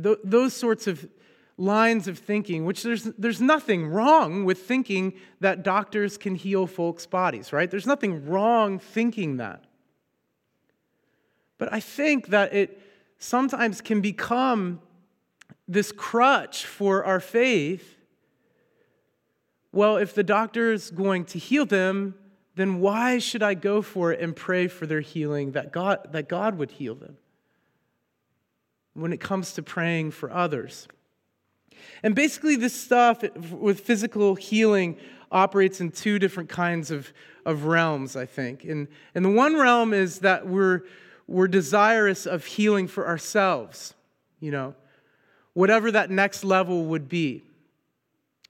Th- 0.00 0.18
those 0.22 0.54
sorts 0.54 0.86
of 0.86 1.08
lines 1.56 2.06
of 2.08 2.18
thinking, 2.18 2.64
which 2.64 2.82
there's, 2.82 3.04
there's 3.04 3.40
nothing 3.40 3.86
wrong 3.86 4.44
with 4.44 4.58
thinking 4.58 5.14
that 5.40 5.62
doctors 5.62 6.16
can 6.16 6.34
heal 6.34 6.66
folks' 6.66 7.06
bodies, 7.06 7.52
right? 7.52 7.70
There's 7.70 7.86
nothing 7.86 8.26
wrong 8.26 8.78
thinking 8.78 9.38
that. 9.38 9.64
But 11.58 11.72
I 11.72 11.80
think 11.80 12.28
that 12.28 12.54
it 12.54 12.80
sometimes 13.18 13.80
can 13.80 14.00
become 14.00 14.80
this 15.68 15.92
crutch 15.92 16.64
for 16.64 17.04
our 17.04 17.20
faith. 17.20 17.98
Well, 19.72 19.98
if 19.98 20.14
the 20.14 20.24
doctor 20.24 20.72
is 20.72 20.90
going 20.90 21.26
to 21.26 21.38
heal 21.38 21.66
them, 21.66 22.14
then 22.56 22.80
why 22.80 23.18
should 23.18 23.42
I 23.42 23.54
go 23.54 23.82
for 23.82 24.12
it 24.12 24.20
and 24.20 24.34
pray 24.34 24.66
for 24.68 24.86
their 24.86 25.00
healing 25.00 25.52
that 25.52 25.72
God, 25.72 26.08
that 26.12 26.28
God 26.28 26.58
would 26.58 26.72
heal 26.72 26.94
them? 26.94 27.16
When 28.94 29.12
it 29.12 29.20
comes 29.20 29.52
to 29.54 29.62
praying 29.62 30.10
for 30.10 30.30
others. 30.30 30.88
And 32.02 32.14
basically, 32.14 32.56
this 32.56 32.74
stuff 32.74 33.22
with 33.50 33.80
physical 33.80 34.34
healing 34.34 34.98
operates 35.32 35.80
in 35.80 35.90
two 35.90 36.18
different 36.18 36.48
kinds 36.48 36.90
of, 36.90 37.12
of 37.46 37.64
realms, 37.64 38.16
I 38.16 38.26
think. 38.26 38.64
And, 38.64 38.88
and 39.14 39.24
the 39.24 39.30
one 39.30 39.56
realm 39.56 39.94
is 39.94 40.18
that 40.20 40.46
we're, 40.46 40.82
we're 41.26 41.48
desirous 41.48 42.26
of 42.26 42.44
healing 42.44 42.88
for 42.88 43.06
ourselves, 43.06 43.94
you 44.40 44.50
know, 44.50 44.74
whatever 45.52 45.90
that 45.92 46.10
next 46.10 46.44
level 46.44 46.86
would 46.86 47.08
be. 47.08 47.44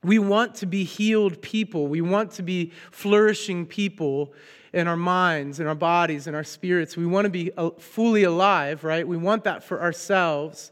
We 0.03 0.19
want 0.19 0.55
to 0.57 0.67
be 0.67 0.85
healed 0.85 1.43
people. 1.43 1.87
We 1.87 2.01
want 2.01 2.33
to 2.33 2.43
be 2.43 2.73
flourishing 2.91 3.67
people 3.67 4.33
in 4.73 4.89
our 4.89 4.97
minds, 4.97 5.61
in 5.61 5.67
our 5.67 5.75
bodies, 5.75 6.27
in 6.27 6.35
our 6.35 6.45
spirits. 6.45 6.97
We 6.97 7.07
want 7.07 7.27
to 7.27 7.31
be 7.31 7.51
uh, 7.57 7.71
fully 7.79 8.23
alive, 8.23 8.85
right? 8.85 9.07
We 9.07 9.17
want 9.17 9.45
that 9.45 9.63
for 9.63 9.83
ourselves. 9.83 10.71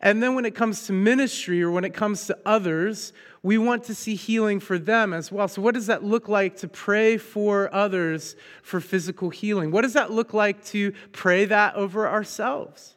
And 0.00 0.22
then 0.22 0.34
when 0.34 0.46
it 0.46 0.54
comes 0.54 0.86
to 0.86 0.92
ministry 0.92 1.62
or 1.62 1.70
when 1.70 1.84
it 1.84 1.92
comes 1.92 2.26
to 2.26 2.38
others, 2.46 3.12
we 3.42 3.58
want 3.58 3.84
to 3.84 3.94
see 3.94 4.14
healing 4.14 4.58
for 4.58 4.78
them 4.78 5.12
as 5.12 5.30
well. 5.30 5.46
So, 5.46 5.62
what 5.62 5.74
does 5.74 5.86
that 5.86 6.02
look 6.02 6.28
like 6.28 6.56
to 6.58 6.68
pray 6.68 7.18
for 7.18 7.72
others 7.74 8.34
for 8.62 8.80
physical 8.80 9.30
healing? 9.30 9.70
What 9.70 9.82
does 9.82 9.92
that 9.92 10.10
look 10.10 10.34
like 10.34 10.64
to 10.66 10.92
pray 11.12 11.44
that 11.46 11.74
over 11.74 12.08
ourselves? 12.08 12.96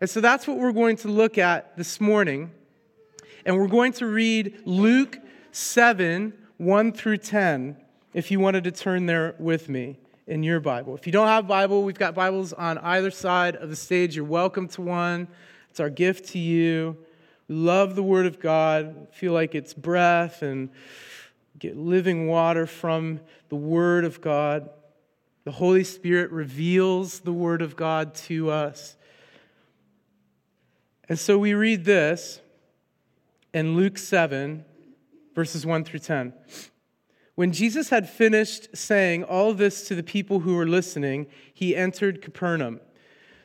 And 0.00 0.08
so 0.08 0.22
that's 0.22 0.48
what 0.48 0.56
we're 0.56 0.72
going 0.72 0.96
to 0.98 1.08
look 1.08 1.36
at 1.36 1.76
this 1.76 2.00
morning. 2.00 2.50
And 3.44 3.56
we're 3.56 3.68
going 3.68 3.92
to 3.94 4.06
read 4.06 4.62
Luke 4.64 5.18
7 5.52 6.34
1 6.58 6.92
through 6.92 7.16
10, 7.16 7.74
if 8.12 8.30
you 8.30 8.38
wanted 8.38 8.64
to 8.64 8.70
turn 8.70 9.06
there 9.06 9.34
with 9.38 9.70
me 9.70 9.98
in 10.26 10.42
your 10.42 10.60
Bible. 10.60 10.94
If 10.94 11.06
you 11.06 11.12
don't 11.12 11.26
have 11.26 11.48
Bible, 11.48 11.84
we've 11.84 11.98
got 11.98 12.14
Bibles 12.14 12.52
on 12.52 12.76
either 12.78 13.10
side 13.10 13.56
of 13.56 13.70
the 13.70 13.76
stage. 13.76 14.14
You're 14.14 14.26
welcome 14.26 14.68
to 14.68 14.82
one. 14.82 15.26
It's 15.70 15.80
our 15.80 15.88
gift 15.88 16.28
to 16.32 16.38
you. 16.38 16.98
We 17.48 17.54
love 17.54 17.96
the 17.96 18.02
Word 18.02 18.26
of 18.26 18.40
God, 18.40 19.08
feel 19.10 19.32
like 19.32 19.54
it's 19.54 19.72
breath 19.72 20.42
and 20.42 20.68
get 21.58 21.78
living 21.78 22.28
water 22.28 22.66
from 22.66 23.20
the 23.48 23.56
Word 23.56 24.04
of 24.04 24.20
God. 24.20 24.68
The 25.44 25.52
Holy 25.52 25.82
Spirit 25.82 26.30
reveals 26.30 27.20
the 27.20 27.32
Word 27.32 27.62
of 27.62 27.74
God 27.74 28.14
to 28.26 28.50
us. 28.50 28.96
And 31.08 31.18
so 31.18 31.38
we 31.38 31.54
read 31.54 31.86
this 31.86 32.40
in 33.52 33.76
Luke 33.76 33.98
7, 33.98 34.64
verses 35.34 35.66
1 35.66 35.84
through 35.84 36.00
10. 36.00 36.32
When 37.34 37.52
Jesus 37.52 37.88
had 37.88 38.08
finished 38.08 38.76
saying 38.76 39.24
all 39.24 39.54
this 39.54 39.88
to 39.88 39.94
the 39.94 40.02
people 40.02 40.40
who 40.40 40.56
were 40.56 40.66
listening, 40.66 41.26
he 41.54 41.74
entered 41.74 42.22
Capernaum. 42.22 42.80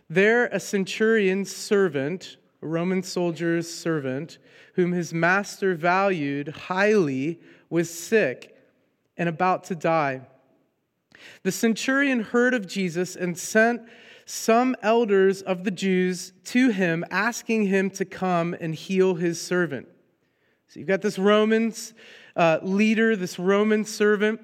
There, 0.10 0.48
a 0.48 0.60
centurion's 0.60 1.56
servant, 1.56 2.38
a 2.62 2.68
Roman 2.68 3.04
soldier's 3.04 3.74
servant, 3.74 4.38
whom 4.74 4.92
his 4.92 5.14
master 5.14 5.76
valued 5.76 6.50
highly, 6.50 7.40
was 7.70 7.90
sick 7.90 8.56
and 9.18 9.30
about 9.30 9.64
to 9.66 9.76
die. 9.76 10.22
The 11.44 11.52
centurion 11.52 12.20
heard 12.22 12.54
of 12.54 12.68
Jesus 12.68 13.16
and 13.16 13.38
sent 13.38 13.82
some 14.26 14.76
elders 14.82 15.42
of 15.42 15.64
the 15.64 15.72
Jews 15.72 16.34
to 16.46 16.70
him, 16.70 17.06
asking 17.10 17.68
him 17.68 17.90
to 17.92 18.06
come 18.06 18.56
and 18.60 18.76
heal 18.76 19.16
his 19.16 19.40
servant. 19.40 19.88
So 20.75 20.79
you've 20.79 20.89
got 20.89 21.01
this 21.01 21.17
Roman 21.17 21.74
uh, 22.36 22.60
leader, 22.62 23.15
this 23.15 23.39
Roman 23.39 23.86
servant 23.86 24.41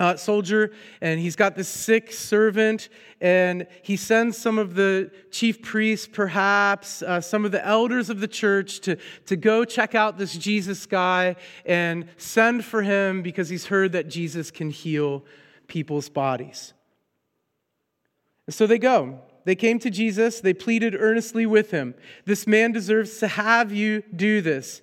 uh, 0.00 0.16
soldier, 0.16 0.72
and 1.00 1.20
he's 1.20 1.36
got 1.36 1.54
this 1.54 1.68
sick 1.68 2.10
servant, 2.10 2.88
and 3.20 3.68
he 3.82 3.96
sends 3.96 4.36
some 4.36 4.58
of 4.58 4.74
the 4.74 5.12
chief 5.30 5.62
priests, 5.62 6.08
perhaps, 6.12 7.02
uh, 7.02 7.20
some 7.20 7.44
of 7.44 7.52
the 7.52 7.64
elders 7.64 8.10
of 8.10 8.18
the 8.18 8.26
church 8.26 8.80
to, 8.80 8.96
to 9.26 9.36
go 9.36 9.64
check 9.64 9.94
out 9.94 10.18
this 10.18 10.36
Jesus 10.36 10.86
guy 10.86 11.36
and 11.64 12.08
send 12.16 12.64
for 12.64 12.82
him 12.82 13.22
because 13.22 13.48
he's 13.48 13.66
heard 13.66 13.92
that 13.92 14.08
Jesus 14.08 14.50
can 14.50 14.70
heal 14.70 15.24
people's 15.68 16.08
bodies. 16.08 16.72
And 18.48 18.54
so 18.56 18.66
they 18.66 18.78
go. 18.78 19.20
They 19.44 19.54
came 19.54 19.78
to 19.78 19.88
Jesus, 19.90 20.40
they 20.40 20.52
pleaded 20.52 20.96
earnestly 20.98 21.46
with 21.46 21.70
him. 21.70 21.94
This 22.24 22.48
man 22.48 22.72
deserves 22.72 23.18
to 23.18 23.28
have 23.28 23.72
you 23.72 24.02
do 24.16 24.40
this. 24.40 24.82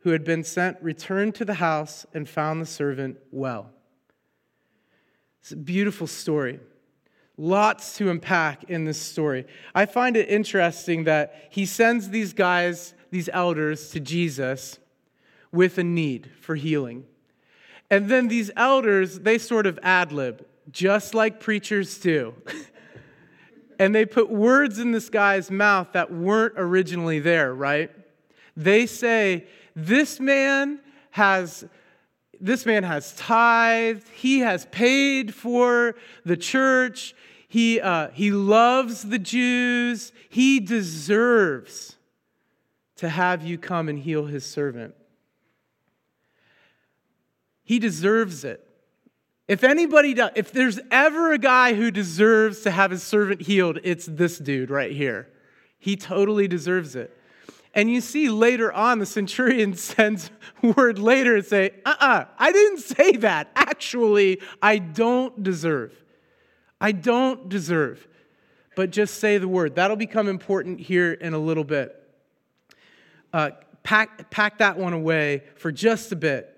who 0.00 0.10
had 0.10 0.24
been 0.24 0.44
sent 0.44 0.76
returned 0.80 1.34
to 1.36 1.44
the 1.44 1.54
house 1.54 2.06
and 2.14 2.28
found 2.28 2.60
the 2.60 2.66
servant 2.66 3.18
well. 3.30 3.70
It's 5.40 5.52
a 5.52 5.56
beautiful 5.56 6.06
story. 6.06 6.60
Lots 7.36 7.96
to 7.98 8.10
unpack 8.10 8.64
in 8.64 8.84
this 8.84 9.00
story. 9.00 9.46
I 9.74 9.86
find 9.86 10.16
it 10.16 10.28
interesting 10.28 11.04
that 11.04 11.48
he 11.50 11.66
sends 11.66 12.10
these 12.10 12.32
guys, 12.32 12.94
these 13.10 13.28
elders, 13.32 13.90
to 13.90 14.00
Jesus 14.00 14.78
with 15.52 15.78
a 15.78 15.84
need 15.84 16.30
for 16.40 16.56
healing. 16.56 17.04
And 17.90 18.08
then 18.08 18.28
these 18.28 18.50
elders, 18.56 19.20
they 19.20 19.38
sort 19.38 19.66
of 19.66 19.78
ad 19.82 20.12
lib, 20.12 20.44
just 20.70 21.14
like 21.14 21.40
preachers 21.40 21.98
do. 21.98 22.34
and 23.78 23.94
they 23.94 24.04
put 24.04 24.30
words 24.30 24.78
in 24.78 24.92
this 24.92 25.08
guy's 25.08 25.50
mouth 25.50 25.88
that 25.92 26.12
weren't 26.12 26.54
originally 26.56 27.20
there, 27.20 27.54
right? 27.54 27.90
They 28.56 28.86
say, 28.86 29.46
This 29.80 30.18
man 30.18 30.80
has. 31.12 31.64
This 32.40 32.66
man 32.66 32.84
has 32.84 33.14
tithed. 33.14 34.06
He 34.08 34.40
has 34.40 34.66
paid 34.66 35.34
for 35.34 35.96
the 36.24 36.36
church. 36.36 37.14
He, 37.48 37.80
uh, 37.80 38.10
he 38.10 38.30
loves 38.30 39.02
the 39.02 39.18
Jews. 39.18 40.12
He 40.28 40.60
deserves 40.60 41.96
to 42.96 43.08
have 43.08 43.44
you 43.44 43.58
come 43.58 43.88
and 43.88 43.98
heal 43.98 44.26
his 44.26 44.44
servant. 44.44 44.94
He 47.64 47.78
deserves 47.78 48.44
it. 48.44 48.64
If 49.48 49.64
anybody 49.64 50.14
does, 50.14 50.30
if 50.36 50.52
there's 50.52 50.78
ever 50.90 51.32
a 51.32 51.38
guy 51.38 51.74
who 51.74 51.90
deserves 51.90 52.60
to 52.60 52.70
have 52.70 52.90
his 52.90 53.02
servant 53.02 53.42
healed, 53.42 53.78
it's 53.82 54.06
this 54.06 54.38
dude 54.38 54.70
right 54.70 54.92
here. 54.92 55.28
He 55.78 55.96
totally 55.96 56.46
deserves 56.46 56.94
it. 56.94 57.17
And 57.74 57.90
you 57.90 58.00
see 58.00 58.28
later 58.28 58.72
on, 58.72 58.98
the 58.98 59.06
centurion 59.06 59.74
sends 59.76 60.30
word 60.62 60.98
later 60.98 61.36
and 61.36 61.44
say, 61.44 61.70
uh 61.84 61.94
uh-uh, 62.00 62.06
uh 62.06 62.24
I 62.38 62.52
didn't 62.52 62.80
say 62.80 63.12
that. 63.12 63.50
Actually, 63.54 64.40
I 64.62 64.78
don't 64.78 65.42
deserve. 65.42 65.92
I 66.80 66.92
don't 66.92 67.48
deserve. 67.48 68.06
But 68.76 68.90
just 68.90 69.18
say 69.18 69.38
the 69.38 69.48
word. 69.48 69.74
That'll 69.74 69.96
become 69.96 70.28
important 70.28 70.80
here 70.80 71.12
in 71.12 71.34
a 71.34 71.38
little 71.38 71.64
bit. 71.64 71.94
Uh, 73.32 73.50
pack, 73.82 74.30
pack 74.30 74.58
that 74.58 74.78
one 74.78 74.92
away 74.92 75.42
for 75.56 75.72
just 75.72 76.12
a 76.12 76.16
bit. 76.16 76.54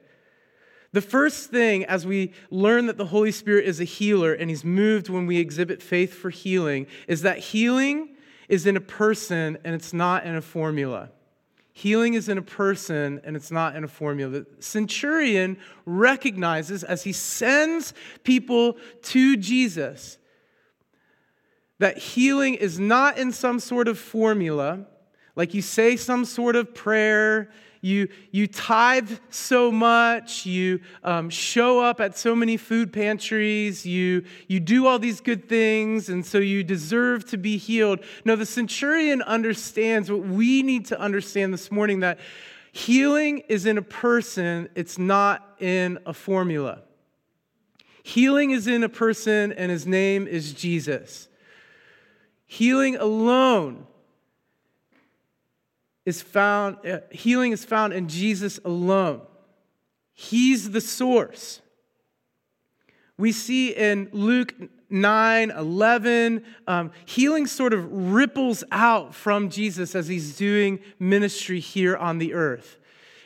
The 0.93 1.01
first 1.01 1.51
thing, 1.51 1.85
as 1.85 2.05
we 2.05 2.33
learn 2.51 2.87
that 2.87 2.99
the 2.99 3.07
Holy 3.07 3.31
Spirit 3.31 3.65
is 3.65 3.81
a 3.81 3.85
healer 3.85 4.33
and 4.33 4.51
he's 4.51 4.65
moved 4.65 5.09
when 5.09 5.27
we 5.27 5.39
exhibit 5.39 5.83
faith 5.83 6.13
for 6.13 6.31
healing, 6.31 6.89
is 7.07 7.23
that 7.23 7.39
healing 7.39 8.10
is 8.51 8.67
in 8.67 8.77
a 8.77 8.81
person 8.81 9.57
and 9.65 9.75
it's 9.77 9.93
not 9.93 10.27
in 10.27 10.35
a 10.35 10.43
formula. 10.43 11.09
Healing 11.73 12.15
is 12.15 12.29
in 12.29 12.37
a 12.37 12.43
person 12.43 13.21
and 13.25 13.37
it's 13.37 13.53
not 13.53 13.77
in 13.77 13.85
a 13.85 13.89
formula. 13.89 14.41
The 14.41 14.47
centurion 14.59 15.57
recognizes 15.87 16.83
as 16.83 17.05
he 17.05 17.13
sends 17.13 17.95
people 18.25 18.77
to 19.03 19.37
Jesus 19.37 20.19
that 21.79 21.97
healing 21.97 22.55
is 22.55 22.81
not 22.81 23.17
in 23.17 23.31
some 23.31 23.61
sort 23.61 23.87
of 23.87 23.99
formula, 23.99 24.85
like 25.37 25.55
you 25.55 25.63
say 25.63 25.97
some 25.97 26.25
sort 26.25 26.57
of 26.57 26.75
prayer 26.75 27.51
you, 27.81 28.09
you 28.31 28.47
tithe 28.47 29.11
so 29.31 29.73
much, 29.73 30.45
you 30.45 30.81
um, 31.03 31.31
show 31.31 31.81
up 31.81 32.01
at 32.01 32.17
so 32.17 32.37
many 32.37 32.57
food 32.57 32.93
pantries, 32.93 33.87
you, 33.87 34.25
you 34.49 34.61
do 34.61 34.87
all 34.87 34.99
these 34.99 35.21
good 35.21 35.49
things, 35.49 36.09
and 36.11 36.25
so 36.25 36.39
you 36.39 36.63
deserve 36.63 37.25
to 37.31 37.39
be 37.39 37.57
healed. 37.57 38.01
No, 38.25 38.37
the 38.37 38.45
centurion 38.45 39.23
understands 39.23 40.11
what 40.11 40.21
we 40.21 40.63
need 40.63 40.87
to 40.87 41.01
understand 41.01 41.55
this 41.55 41.73
morning 41.73 42.01
that 42.01 42.19
healing 42.73 43.39
is 43.49 43.65
in 43.65 43.79
a 43.79 43.83
person, 43.83 44.69
it's 44.75 44.99
not 44.99 45.57
in 45.59 45.99
a 46.05 46.13
formula. 46.13 46.83
Healing 48.03 48.51
is 48.51 48.67
in 48.67 48.83
a 48.83 48.89
person, 48.89 49.53
and 49.53 49.71
his 49.71 49.87
name 49.87 50.27
is 50.27 50.53
Jesus. 50.53 51.29
Healing 52.47 52.97
alone 52.97 53.87
is 56.07 56.23
found, 56.23 56.79
uh, 56.87 57.01
healing 57.11 57.53
is 57.53 57.65
found 57.65 57.93
in 57.93 58.09
Jesus 58.09 58.59
alone. 58.65 59.23
He's 60.13 60.71
the 60.71 60.81
source. 60.81 61.61
We 63.17 63.33
see 63.33 63.71
in 63.71 64.09
Luke 64.13 64.55
9, 64.89 65.51
11, 65.51 66.45
um, 66.67 66.91
healing 67.05 67.47
sort 67.47 67.73
of 67.73 68.13
ripples 68.13 68.65
out 68.73 69.15
from 69.15 69.51
Jesus 69.51 69.95
as 69.95 70.09
he's 70.09 70.37
doing 70.37 70.81
ministry 70.99 71.61
here 71.61 71.97
on 71.97 72.19
the 72.19 72.35
earth. 72.35 72.79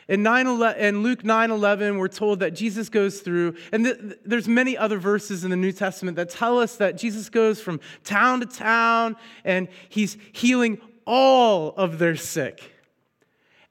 In, 0.07 0.21
9, 0.21 0.45
11, 0.45 0.83
in 0.83 1.01
Luke 1.01 1.23
9 1.23 1.49
11, 1.49 1.97
we're 1.97 2.07
told 2.07 2.39
that 2.41 2.51
Jesus 2.51 2.89
goes 2.89 3.21
through, 3.21 3.55
and 3.71 3.85
th- 3.85 3.97
there's 4.23 4.47
many 4.47 4.77
other 4.77 4.99
verses 4.99 5.43
in 5.43 5.49
the 5.49 5.55
New 5.55 5.71
Testament 5.71 6.15
that 6.17 6.29
tell 6.29 6.59
us 6.59 6.75
that 6.75 6.97
Jesus 6.97 7.29
goes 7.29 7.59
from 7.59 7.79
town 8.03 8.41
to 8.41 8.45
town 8.45 9.15
and 9.43 9.67
he's 9.89 10.17
healing 10.31 10.79
all 11.05 11.73
of 11.75 11.99
their 11.99 12.15
sick. 12.15 12.71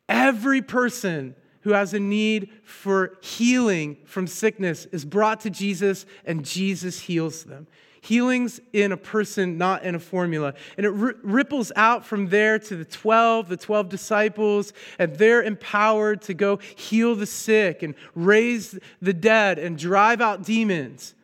Every 0.09 0.63
person 0.63 1.35
who 1.63 1.73
has 1.73 1.95
a 1.95 2.01
need 2.01 2.51
for 2.63 3.17
healing 3.23 3.97
from 4.05 4.27
sickness 4.27 4.85
is 4.87 5.05
brought 5.05 5.41
to 5.41 5.51
Jesus, 5.51 6.05
and 6.27 6.45
Jesus 6.45 7.01
heals 7.01 7.45
them. 7.45 7.67
Healing's 8.03 8.61
in 8.75 8.93
a 8.93 8.99
person, 8.99 9.57
not 9.57 9.83
in 9.83 9.95
a 9.95 9.99
formula. 9.99 10.53
And 10.77 10.85
it 10.85 10.91
r- 10.91 11.15
ripples 11.23 11.73
out 11.75 12.05
from 12.05 12.29
there 12.29 12.59
to 12.59 12.77
the 12.77 12.85
12, 12.85 13.49
the 13.49 13.57
12 13.57 13.89
disciples, 13.89 14.75
and 14.99 15.17
they're 15.17 15.43
empowered 15.43 16.21
to 16.23 16.35
go 16.35 16.59
heal 16.77 17.15
the 17.15 17.25
sick 17.25 17.83
and 17.83 17.95
raise 18.15 18.79
the 19.01 19.15
dead 19.15 19.59
and 19.59 19.79
drive 19.79 20.21
out 20.21 20.43
demons. 20.43 21.15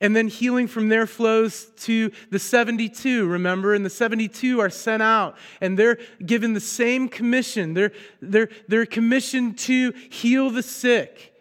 And 0.00 0.14
then 0.14 0.28
healing 0.28 0.68
from 0.68 0.88
there 0.88 1.06
flows 1.06 1.66
to 1.80 2.10
the 2.30 2.38
72, 2.38 3.26
remember? 3.26 3.74
And 3.74 3.84
the 3.84 3.90
72 3.90 4.60
are 4.60 4.68
sent 4.68 5.02
out 5.02 5.36
and 5.60 5.78
they're 5.78 5.98
given 6.24 6.52
the 6.52 6.60
same 6.60 7.08
commission. 7.08 7.72
They're, 7.72 7.92
they're, 8.20 8.50
they're 8.68 8.86
commissioned 8.86 9.58
to 9.60 9.92
heal 10.10 10.50
the 10.50 10.62
sick, 10.62 11.34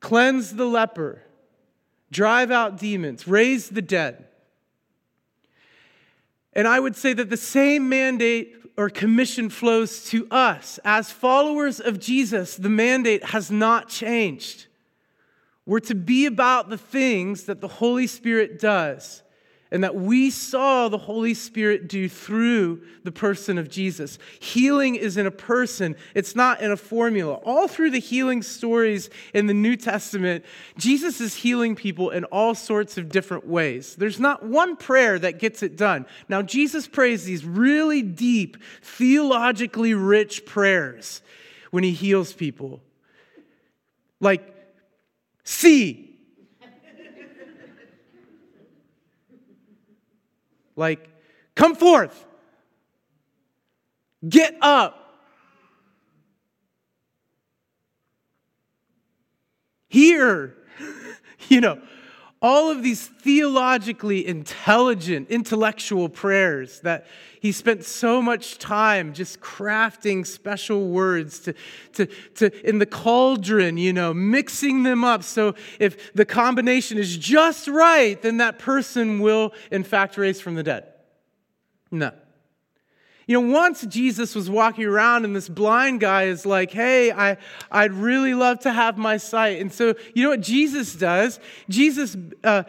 cleanse 0.00 0.54
the 0.54 0.64
leper, 0.64 1.22
drive 2.10 2.50
out 2.50 2.78
demons, 2.78 3.28
raise 3.28 3.68
the 3.68 3.82
dead. 3.82 4.26
And 6.54 6.66
I 6.66 6.80
would 6.80 6.96
say 6.96 7.12
that 7.12 7.30
the 7.30 7.36
same 7.36 7.88
mandate 7.88 8.56
or 8.76 8.88
commission 8.88 9.50
flows 9.50 10.04
to 10.06 10.26
us. 10.30 10.80
As 10.84 11.10
followers 11.10 11.80
of 11.80 12.00
Jesus, 12.00 12.56
the 12.56 12.70
mandate 12.70 13.24
has 13.24 13.50
not 13.50 13.90
changed. 13.90 14.66
We're 15.70 15.78
to 15.78 15.94
be 15.94 16.26
about 16.26 16.68
the 16.68 16.76
things 16.76 17.44
that 17.44 17.60
the 17.60 17.68
Holy 17.68 18.08
Spirit 18.08 18.58
does 18.58 19.22
and 19.70 19.84
that 19.84 19.94
we 19.94 20.28
saw 20.28 20.88
the 20.88 20.98
Holy 20.98 21.32
Spirit 21.32 21.86
do 21.88 22.08
through 22.08 22.82
the 23.04 23.12
person 23.12 23.56
of 23.56 23.70
Jesus. 23.70 24.18
Healing 24.40 24.96
is 24.96 25.16
in 25.16 25.26
a 25.26 25.30
person, 25.30 25.94
it's 26.12 26.34
not 26.34 26.60
in 26.60 26.72
a 26.72 26.76
formula. 26.76 27.34
All 27.44 27.68
through 27.68 27.92
the 27.92 28.00
healing 28.00 28.42
stories 28.42 29.10
in 29.32 29.46
the 29.46 29.54
New 29.54 29.76
Testament, 29.76 30.44
Jesus 30.76 31.20
is 31.20 31.36
healing 31.36 31.76
people 31.76 32.10
in 32.10 32.24
all 32.24 32.56
sorts 32.56 32.98
of 32.98 33.08
different 33.08 33.46
ways. 33.46 33.94
There's 33.94 34.18
not 34.18 34.44
one 34.44 34.74
prayer 34.74 35.20
that 35.20 35.38
gets 35.38 35.62
it 35.62 35.76
done. 35.76 36.04
Now, 36.28 36.42
Jesus 36.42 36.88
prays 36.88 37.22
these 37.22 37.44
really 37.44 38.02
deep, 38.02 38.56
theologically 38.82 39.94
rich 39.94 40.46
prayers 40.46 41.22
when 41.70 41.84
he 41.84 41.92
heals 41.92 42.32
people. 42.32 42.80
Like, 44.18 44.49
see, 45.44 46.10
Like, 50.80 51.10
come 51.54 51.74
forth, 51.74 52.24
get 54.26 54.56
up. 54.62 54.96
Here, 59.88 60.56
you 61.50 61.60
know, 61.60 61.82
all 62.42 62.70
of 62.70 62.82
these 62.82 63.06
theologically 63.06 64.26
intelligent, 64.26 65.28
intellectual 65.28 66.08
prayers 66.08 66.80
that 66.80 67.06
he 67.40 67.52
spent 67.52 67.84
so 67.84 68.22
much 68.22 68.58
time 68.58 69.12
just 69.12 69.40
crafting 69.40 70.26
special 70.26 70.88
words 70.88 71.40
to, 71.40 71.54
to, 71.92 72.06
to 72.34 72.68
in 72.68 72.78
the 72.78 72.86
cauldron, 72.86 73.76
you 73.76 73.92
know, 73.92 74.14
mixing 74.14 74.82
them 74.84 75.04
up. 75.04 75.22
So 75.22 75.54
if 75.78 76.12
the 76.14 76.24
combination 76.24 76.96
is 76.96 77.16
just 77.16 77.68
right, 77.68 78.20
then 78.20 78.38
that 78.38 78.58
person 78.58 79.20
will, 79.20 79.52
in 79.70 79.84
fact, 79.84 80.16
raise 80.16 80.40
from 80.40 80.54
the 80.54 80.62
dead. 80.62 80.84
No. 81.90 82.12
You 83.30 83.40
know, 83.40 83.52
once 83.52 83.86
Jesus 83.86 84.34
was 84.34 84.50
walking 84.50 84.86
around 84.86 85.24
and 85.24 85.36
this 85.36 85.48
blind 85.48 86.00
guy 86.00 86.24
is 86.24 86.44
like, 86.44 86.72
hey, 86.72 87.12
I, 87.12 87.36
I'd 87.70 87.92
really 87.92 88.34
love 88.34 88.58
to 88.62 88.72
have 88.72 88.98
my 88.98 89.18
sight. 89.18 89.60
And 89.60 89.72
so, 89.72 89.94
you 90.16 90.24
know 90.24 90.30
what 90.30 90.40
Jesus 90.40 90.96
does? 90.96 91.38
Jesus 91.68 92.16
uh, 92.42 92.64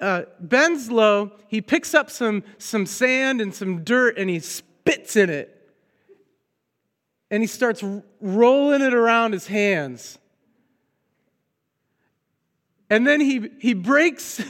uh, 0.00 0.22
bends 0.38 0.88
low, 0.88 1.32
he 1.48 1.60
picks 1.60 1.94
up 1.94 2.10
some, 2.10 2.44
some 2.58 2.86
sand 2.86 3.40
and 3.40 3.52
some 3.52 3.82
dirt 3.82 4.16
and 4.16 4.30
he 4.30 4.38
spits 4.38 5.16
in 5.16 5.30
it. 5.30 5.50
And 7.28 7.42
he 7.42 7.48
starts 7.48 7.82
rolling 8.20 8.82
it 8.82 8.94
around 8.94 9.32
his 9.32 9.48
hands. 9.48 10.20
And 12.88 13.04
then 13.04 13.20
he, 13.20 13.50
he 13.58 13.74
breaks, 13.74 14.40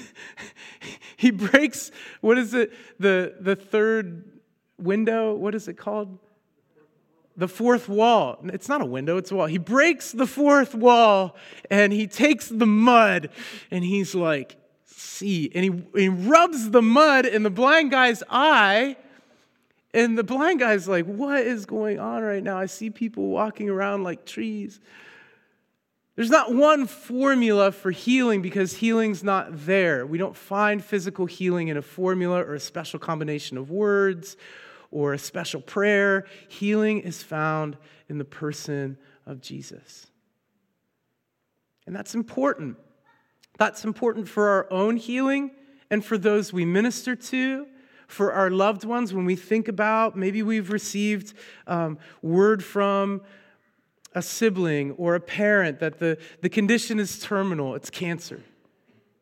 he 1.16 1.30
breaks, 1.30 1.90
what 2.20 2.36
is 2.36 2.52
it, 2.52 2.70
the, 3.00 3.36
the 3.40 3.56
third 3.56 4.33
window, 4.78 5.34
what 5.34 5.54
is 5.54 5.68
it 5.68 5.74
called? 5.74 6.18
The 7.36 7.48
fourth 7.48 7.88
wall. 7.88 8.38
It's 8.44 8.68
not 8.68 8.80
a 8.80 8.84
window, 8.84 9.16
it's 9.16 9.30
a 9.30 9.34
wall. 9.34 9.46
He 9.46 9.58
breaks 9.58 10.12
the 10.12 10.26
fourth 10.26 10.74
wall 10.74 11.36
and 11.70 11.92
he 11.92 12.06
takes 12.06 12.48
the 12.48 12.66
mud 12.66 13.30
and 13.70 13.84
he's 13.84 14.14
like, 14.14 14.56
see. 14.84 15.50
And 15.54 15.64
he, 15.64 16.00
he 16.00 16.08
rubs 16.08 16.70
the 16.70 16.82
mud 16.82 17.26
in 17.26 17.42
the 17.42 17.50
blind 17.50 17.90
guy's 17.90 18.22
eye. 18.30 18.96
And 19.92 20.18
the 20.18 20.24
blind 20.24 20.60
guy's 20.60 20.88
like, 20.88 21.06
what 21.06 21.40
is 21.40 21.66
going 21.66 21.98
on 21.98 22.22
right 22.22 22.42
now? 22.42 22.58
I 22.58 22.66
see 22.66 22.90
people 22.90 23.28
walking 23.28 23.68
around 23.68 24.02
like 24.02 24.24
trees. 24.24 24.80
There's 26.16 26.30
not 26.30 26.54
one 26.54 26.86
formula 26.86 27.72
for 27.72 27.90
healing 27.90 28.40
because 28.42 28.74
healing's 28.74 29.24
not 29.24 29.66
there. 29.66 30.06
We 30.06 30.18
don't 30.18 30.36
find 30.36 30.84
physical 30.84 31.26
healing 31.26 31.68
in 31.68 31.76
a 31.76 31.82
formula 31.82 32.40
or 32.40 32.54
a 32.54 32.60
special 32.60 33.00
combination 33.00 33.56
of 33.56 33.70
words 33.70 34.36
or 34.94 35.12
a 35.12 35.18
special 35.18 35.60
prayer. 35.60 36.24
Healing 36.48 37.00
is 37.00 37.22
found 37.22 37.76
in 38.08 38.16
the 38.16 38.24
person 38.24 38.96
of 39.26 39.42
Jesus. 39.42 40.06
And 41.86 41.94
that's 41.94 42.14
important. 42.14 42.78
That's 43.58 43.84
important 43.84 44.28
for 44.28 44.48
our 44.48 44.72
own 44.72 44.96
healing 44.96 45.50
and 45.90 46.02
for 46.02 46.16
those 46.16 46.52
we 46.52 46.64
minister 46.64 47.14
to, 47.14 47.66
for 48.06 48.32
our 48.32 48.50
loved 48.50 48.84
ones 48.84 49.12
when 49.12 49.24
we 49.24 49.36
think 49.36 49.68
about 49.68 50.16
maybe 50.16 50.42
we've 50.42 50.70
received 50.70 51.34
um, 51.66 51.98
word 52.22 52.64
from 52.64 53.20
a 54.14 54.22
sibling 54.22 54.92
or 54.92 55.14
a 55.14 55.20
parent 55.20 55.80
that 55.80 55.98
the, 55.98 56.16
the 56.40 56.48
condition 56.48 57.00
is 57.00 57.18
terminal, 57.18 57.74
it's 57.74 57.90
cancer. 57.90 58.42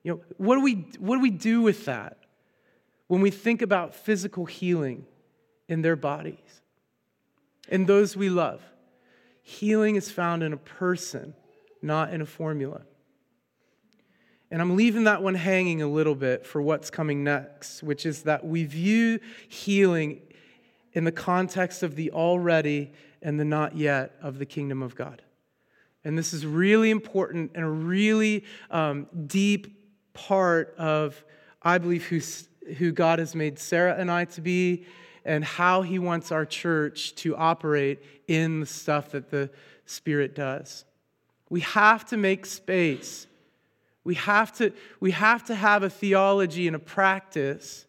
You 0.02 0.12
know, 0.12 0.20
what 0.36 0.56
do, 0.56 0.62
we, 0.62 0.74
what 0.98 1.16
do 1.16 1.22
we 1.22 1.30
do 1.30 1.62
with 1.62 1.86
that 1.86 2.18
when 3.06 3.20
we 3.20 3.30
think 3.30 3.62
about 3.62 3.94
physical 3.94 4.44
healing? 4.44 5.06
In 5.72 5.80
their 5.80 5.96
bodies, 5.96 6.60
in 7.68 7.86
those 7.86 8.14
we 8.14 8.28
love. 8.28 8.60
Healing 9.42 9.96
is 9.96 10.10
found 10.10 10.42
in 10.42 10.52
a 10.52 10.58
person, 10.58 11.34
not 11.80 12.12
in 12.12 12.20
a 12.20 12.26
formula. 12.26 12.82
And 14.50 14.60
I'm 14.60 14.76
leaving 14.76 15.04
that 15.04 15.22
one 15.22 15.34
hanging 15.34 15.80
a 15.80 15.88
little 15.88 16.14
bit 16.14 16.44
for 16.44 16.60
what's 16.60 16.90
coming 16.90 17.24
next, 17.24 17.82
which 17.82 18.04
is 18.04 18.24
that 18.24 18.44
we 18.44 18.64
view 18.64 19.18
healing 19.48 20.20
in 20.92 21.04
the 21.04 21.12
context 21.12 21.82
of 21.82 21.96
the 21.96 22.10
already 22.10 22.92
and 23.22 23.40
the 23.40 23.46
not 23.46 23.74
yet 23.74 24.14
of 24.20 24.38
the 24.38 24.44
kingdom 24.44 24.82
of 24.82 24.94
God. 24.94 25.22
And 26.04 26.18
this 26.18 26.34
is 26.34 26.44
really 26.44 26.90
important 26.90 27.52
and 27.54 27.64
a 27.64 27.68
really 27.68 28.44
um, 28.70 29.06
deep 29.26 29.74
part 30.12 30.74
of, 30.76 31.24
I 31.62 31.78
believe, 31.78 32.04
who, 32.04 32.20
who 32.74 32.92
God 32.92 33.20
has 33.20 33.34
made 33.34 33.58
Sarah 33.58 33.96
and 33.96 34.10
I 34.10 34.26
to 34.26 34.42
be 34.42 34.84
and 35.24 35.44
how 35.44 35.82
he 35.82 35.98
wants 35.98 36.32
our 36.32 36.44
church 36.44 37.14
to 37.16 37.36
operate 37.36 38.02
in 38.26 38.60
the 38.60 38.66
stuff 38.66 39.10
that 39.12 39.30
the 39.30 39.50
Spirit 39.86 40.34
does. 40.34 40.84
We 41.48 41.60
have 41.60 42.04
to 42.06 42.16
make 42.16 42.46
space. 42.46 43.26
We 44.04 44.14
have 44.14 44.52
to, 44.56 44.72
we 45.00 45.12
have 45.12 45.44
to 45.46 45.54
have 45.54 45.82
a 45.82 45.90
theology 45.90 46.66
and 46.66 46.74
a 46.74 46.80
practice 46.80 47.86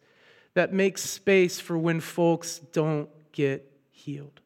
that 0.54 0.72
makes 0.72 1.02
space 1.02 1.58
for 1.58 1.76
when 1.76 2.00
folks 2.00 2.60
don't 2.72 3.08
get 3.32 3.70
healed. 3.90 4.40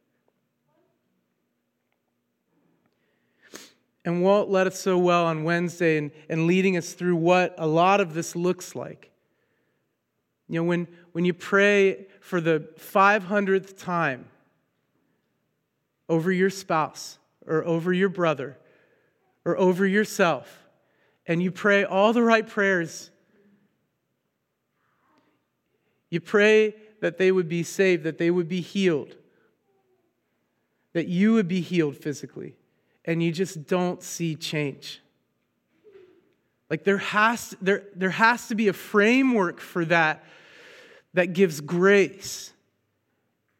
And 4.05 4.23
Walt 4.23 4.49
led 4.49 4.67
us 4.67 4.81
so 4.81 4.97
well 4.97 5.27
on 5.27 5.45
Wednesday 5.45 5.99
and, 5.99 6.11
and 6.31 6.47
leading 6.47 6.79
us 6.79 6.95
through 6.95 7.17
what 7.17 7.55
a 7.59 7.67
lot 7.67 8.01
of 8.01 8.15
this 8.15 8.35
looks 8.35 8.75
like. 8.75 9.11
You 10.49 10.61
know, 10.61 10.65
when, 10.65 10.89
when 11.13 11.27
you 11.27 11.35
pray 11.35 12.07
for 12.29 12.43
the 12.43 12.61
500th 12.79 13.79
time 13.79 14.27
over 16.11 16.31
your 16.31 16.51
spouse 16.51 17.19
or 17.47 17.65
over 17.65 17.91
your 17.91 18.11
brother 18.11 18.59
or 19.47 19.57
over 19.57 19.87
yourself, 19.87 20.69
and 21.27 21.43
you 21.43 21.51
pray 21.51 21.85
all 21.85 22.13
the 22.13 22.23
right 22.23 22.47
prayers, 22.47 23.11
you 26.11 26.21
pray 26.21 26.75
that 27.01 27.17
they 27.17 27.33
would 27.33 27.49
be 27.49 27.63
saved, 27.63 28.05
that 28.05 28.19
they 28.19 28.31
would 28.31 28.47
be 28.49 28.61
healed, 28.61 29.17
that 30.93 31.09
you 31.09 31.33
would 31.33 31.49
be 31.49 31.63
healed 31.63 31.97
physically, 31.97 32.57
and 33.07 33.23
you 33.23 33.33
just 33.33 33.67
don't 33.67 34.03
see 34.03 34.37
change. 34.37 35.01
Like 36.69 36.85
there 36.85 36.99
has, 36.99 37.57
there, 37.63 37.85
there 37.97 38.11
has 38.11 38.49
to 38.49 38.55
be 38.55 38.69
a 38.69 38.75
framework 38.75 39.61
for 39.61 39.87
that 39.87 40.25
that 41.19 41.33
gives 41.33 41.61
grace, 41.61 42.53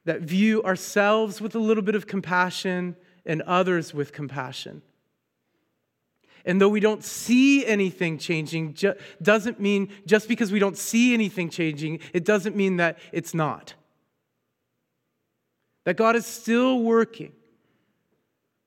that 0.05 0.21
view 0.21 0.63
ourselves 0.63 1.41
with 1.41 1.57
a 1.57 1.59
little 1.59 1.83
bit 1.83 1.97
of 1.97 2.07
compassion 2.07 2.95
and 3.27 3.43
others 3.43 3.93
with 3.93 4.13
compassion. 4.13 4.81
And 6.45 6.61
though 6.61 6.69
we 6.69 6.79
don't 6.79 7.03
see 7.03 7.67
anything 7.67 8.17
changing, 8.17 8.77
doesn't 9.21 9.59
mean 9.59 9.89
just 10.07 10.29
because 10.29 10.53
we 10.53 10.61
don't 10.61 10.79
see 10.79 11.13
anything 11.13 11.51
changing, 11.51 11.99
it 12.13 12.25
doesn't 12.25 12.55
mean 12.55 12.77
that 12.77 12.97
it's 13.11 13.35
not. 13.35 13.75
That 15.83 15.97
God 15.97 16.15
is 16.15 16.27
still 16.27 16.79
working, 16.79 17.33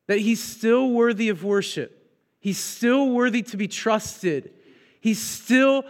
that 0.08 0.19
He's 0.19 0.43
still 0.43 0.91
worthy 0.91 1.30
of 1.30 1.45
worship, 1.45 2.12
He's 2.41 2.58
still 2.58 3.10
worthy 3.10 3.41
to 3.43 3.56
be 3.56 3.69
trusted, 3.69 4.51
He's 4.99 5.21
still 5.21 5.86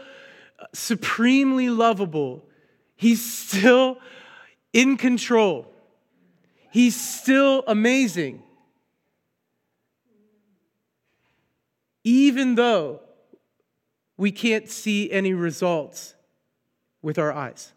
uh, 0.59 0.65
supremely 0.71 1.67
lovable, 1.67 2.45
He's 3.01 3.25
still 3.25 3.97
in 4.73 4.95
control. 4.95 5.65
He's 6.69 6.95
still 6.95 7.63
amazing. 7.65 8.43
Even 12.03 12.53
though 12.53 12.99
we 14.17 14.31
can't 14.31 14.69
see 14.69 15.11
any 15.11 15.33
results 15.33 16.13
with 17.01 17.17
our 17.17 17.33
eyes. 17.33 17.73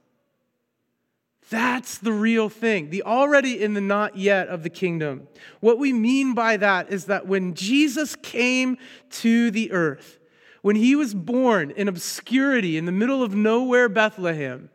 That's 1.49 1.97
the 1.97 2.13
real 2.13 2.51
thing, 2.51 2.91
the 2.91 3.03
already 3.05 3.63
in 3.63 3.73
the 3.73 3.81
not 3.81 4.19
yet 4.19 4.49
of 4.49 4.63
the 4.63 4.69
kingdom. 4.69 5.27
What 5.61 5.79
we 5.79 5.95
mean 5.95 6.35
by 6.35 6.59
that 6.59 6.91
is 6.91 7.07
that 7.07 7.27
when 7.27 7.55
Jesus 7.55 8.15
came 8.17 8.77
to 9.13 9.51
the 9.51 9.73
earth, 9.73 10.19
when 10.61 10.77
he 10.77 10.95
was 10.95 11.15
born 11.15 11.71
in 11.71 11.89
obscurity 11.89 12.77
in 12.77 12.85
the 12.85 12.93
middle 12.93 13.23
of 13.23 13.35
nowhere 13.35 13.89
Bethlehem, 13.89 14.69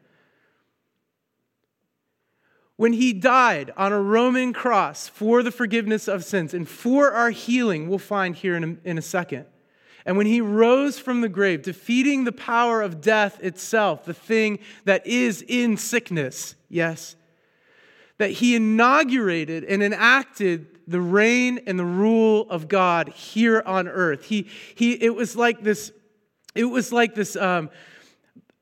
when 2.80 2.94
he 2.94 3.12
died 3.12 3.74
on 3.76 3.92
a 3.92 4.02
Roman 4.02 4.54
cross 4.54 5.10
for 5.10 5.44
the 5.44 5.52
forgiveness 5.52 6.08
of 6.08 6.24
sins 6.24 6.54
and 6.54 6.66
for 6.66 7.12
our 7.12 7.30
healing, 7.30 7.90
we'll 7.90 8.00
find 8.00 8.34
here 8.34 8.56
in 8.56 8.64
a, 8.64 8.90
in 8.90 8.98
a 8.98 9.02
second. 9.02 9.48
And 10.06 10.16
when 10.16 10.28
he 10.28 10.40
rose 10.40 10.98
from 10.98 11.20
the 11.20 11.28
grave, 11.28 11.62
defeating 11.62 12.24
the 12.24 12.32
power 12.32 12.82
of 12.82 13.02
death 13.02 13.44
itself, 13.44 14.06
the 14.06 14.14
thing 14.14 14.60
that 14.86 15.06
is 15.06 15.44
in 15.46 15.76
sickness, 15.76 16.56
yes, 16.70 17.18
that 18.18 18.30
he 18.30 18.56
inaugurated 18.56 19.66
and 19.66 19.84
enacted 19.84 20.68
the 20.88 21.02
reign 21.02 21.60
and 21.68 21.78
the 21.78 21.84
rule 21.84 22.50
of 22.50 22.70
God 22.70 23.10
here 23.10 23.62
on 23.66 23.90
earth. 23.90 24.24
He, 24.24 24.48
he, 24.74 24.94
it 24.94 25.14
was 25.14 25.36
like 25.36 25.64
this, 25.64 25.92
it 26.56 26.64
was 26.64 26.94
like 26.94 27.14
this, 27.14 27.36
um, 27.36 27.72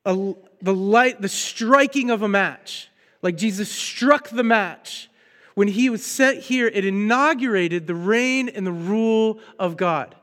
a, 0.08 0.34
the 0.63 0.73
light, 0.73 1.21
the 1.21 1.30
striking 1.30 2.10
of 2.10 2.23
a 2.23 2.27
match. 2.27 2.89
Like 3.21 3.38
Jesus 3.38 3.69
struck 3.71 4.30
the 4.30 4.43
match. 4.43 5.10
When 5.56 5.67
he 5.67 5.89
was 5.89 6.06
set 6.06 6.38
here, 6.38 6.67
it 6.67 6.86
inaugurated 6.86 7.88
the 7.88 7.95
reign 7.95 8.47
and 8.47 8.65
the 8.65 8.71
rule 8.71 9.39
of 9.58 9.75
God. 9.75 10.15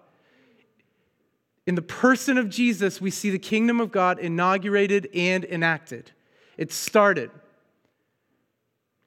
In 1.66 1.74
the 1.74 1.82
person 1.82 2.38
of 2.38 2.48
Jesus, 2.48 3.00
we 3.00 3.10
see 3.10 3.30
the 3.30 3.38
kingdom 3.38 3.80
of 3.80 3.90
God 3.90 4.18
inaugurated 4.18 5.08
and 5.14 5.44
enacted. 5.44 6.12
It 6.56 6.72
started. 6.72 7.30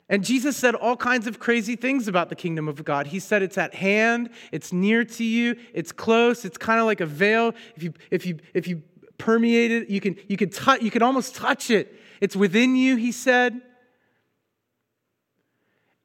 And 0.09 0.23
Jesus 0.23 0.55
said 0.57 0.73
all 0.73 0.95
kinds 0.95 1.27
of 1.27 1.39
crazy 1.39 1.75
things 1.75 2.07
about 2.07 2.29
the 2.29 2.35
kingdom 2.35 2.67
of 2.67 2.83
God. 2.83 3.07
He 3.07 3.19
said 3.19 3.41
it's 3.41 3.57
at 3.57 3.75
hand, 3.75 4.29
it's 4.51 4.71
near 4.71 5.03
to 5.03 5.23
you, 5.23 5.57
it's 5.73 5.91
close, 5.91 6.45
it's 6.45 6.57
kind 6.57 6.79
of 6.79 6.85
like 6.85 7.01
a 7.01 7.05
veil. 7.05 7.53
If 7.75 7.83
you, 7.83 7.93
if 8.09 8.25
you, 8.25 8.39
if 8.53 8.67
you 8.67 8.81
permeate 9.17 9.71
it, 9.71 9.89
you 9.89 9.99
can, 9.99 10.15
you, 10.27 10.37
can 10.37 10.49
touch, 10.49 10.81
you 10.81 10.91
can 10.91 11.01
almost 11.01 11.35
touch 11.35 11.69
it. 11.69 11.93
It's 12.21 12.35
within 12.35 12.75
you, 12.75 12.95
he 12.95 13.11
said. 13.11 13.61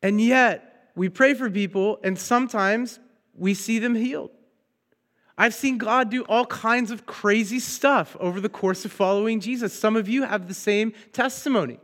And 0.03 0.21
yet, 0.21 0.91
we 0.95 1.09
pray 1.09 1.35
for 1.35 1.49
people, 1.51 1.99
and 2.03 2.19
sometimes 2.19 2.99
we 3.35 3.55
see 3.55 3.79
them 3.79 3.95
healed. 3.95 4.31
I've 5.38 5.55
seen 5.55 5.79
God 5.79 6.11
do 6.11 6.25
all 6.25 6.45
kinds 6.45 6.91
of 6.91 7.07
crazy 7.07 7.59
stuff 7.59 8.17
over 8.21 8.41
the 8.41 8.49
course 8.49 8.85
of 8.85 8.93
following 8.93 9.41
Jesus. 9.41 9.73
Some 9.73 9.97
of 9.97 10.09
you 10.09 10.25
have 10.25 10.49
the 10.49 10.55
same 10.55 10.93
testimony. 11.12 11.79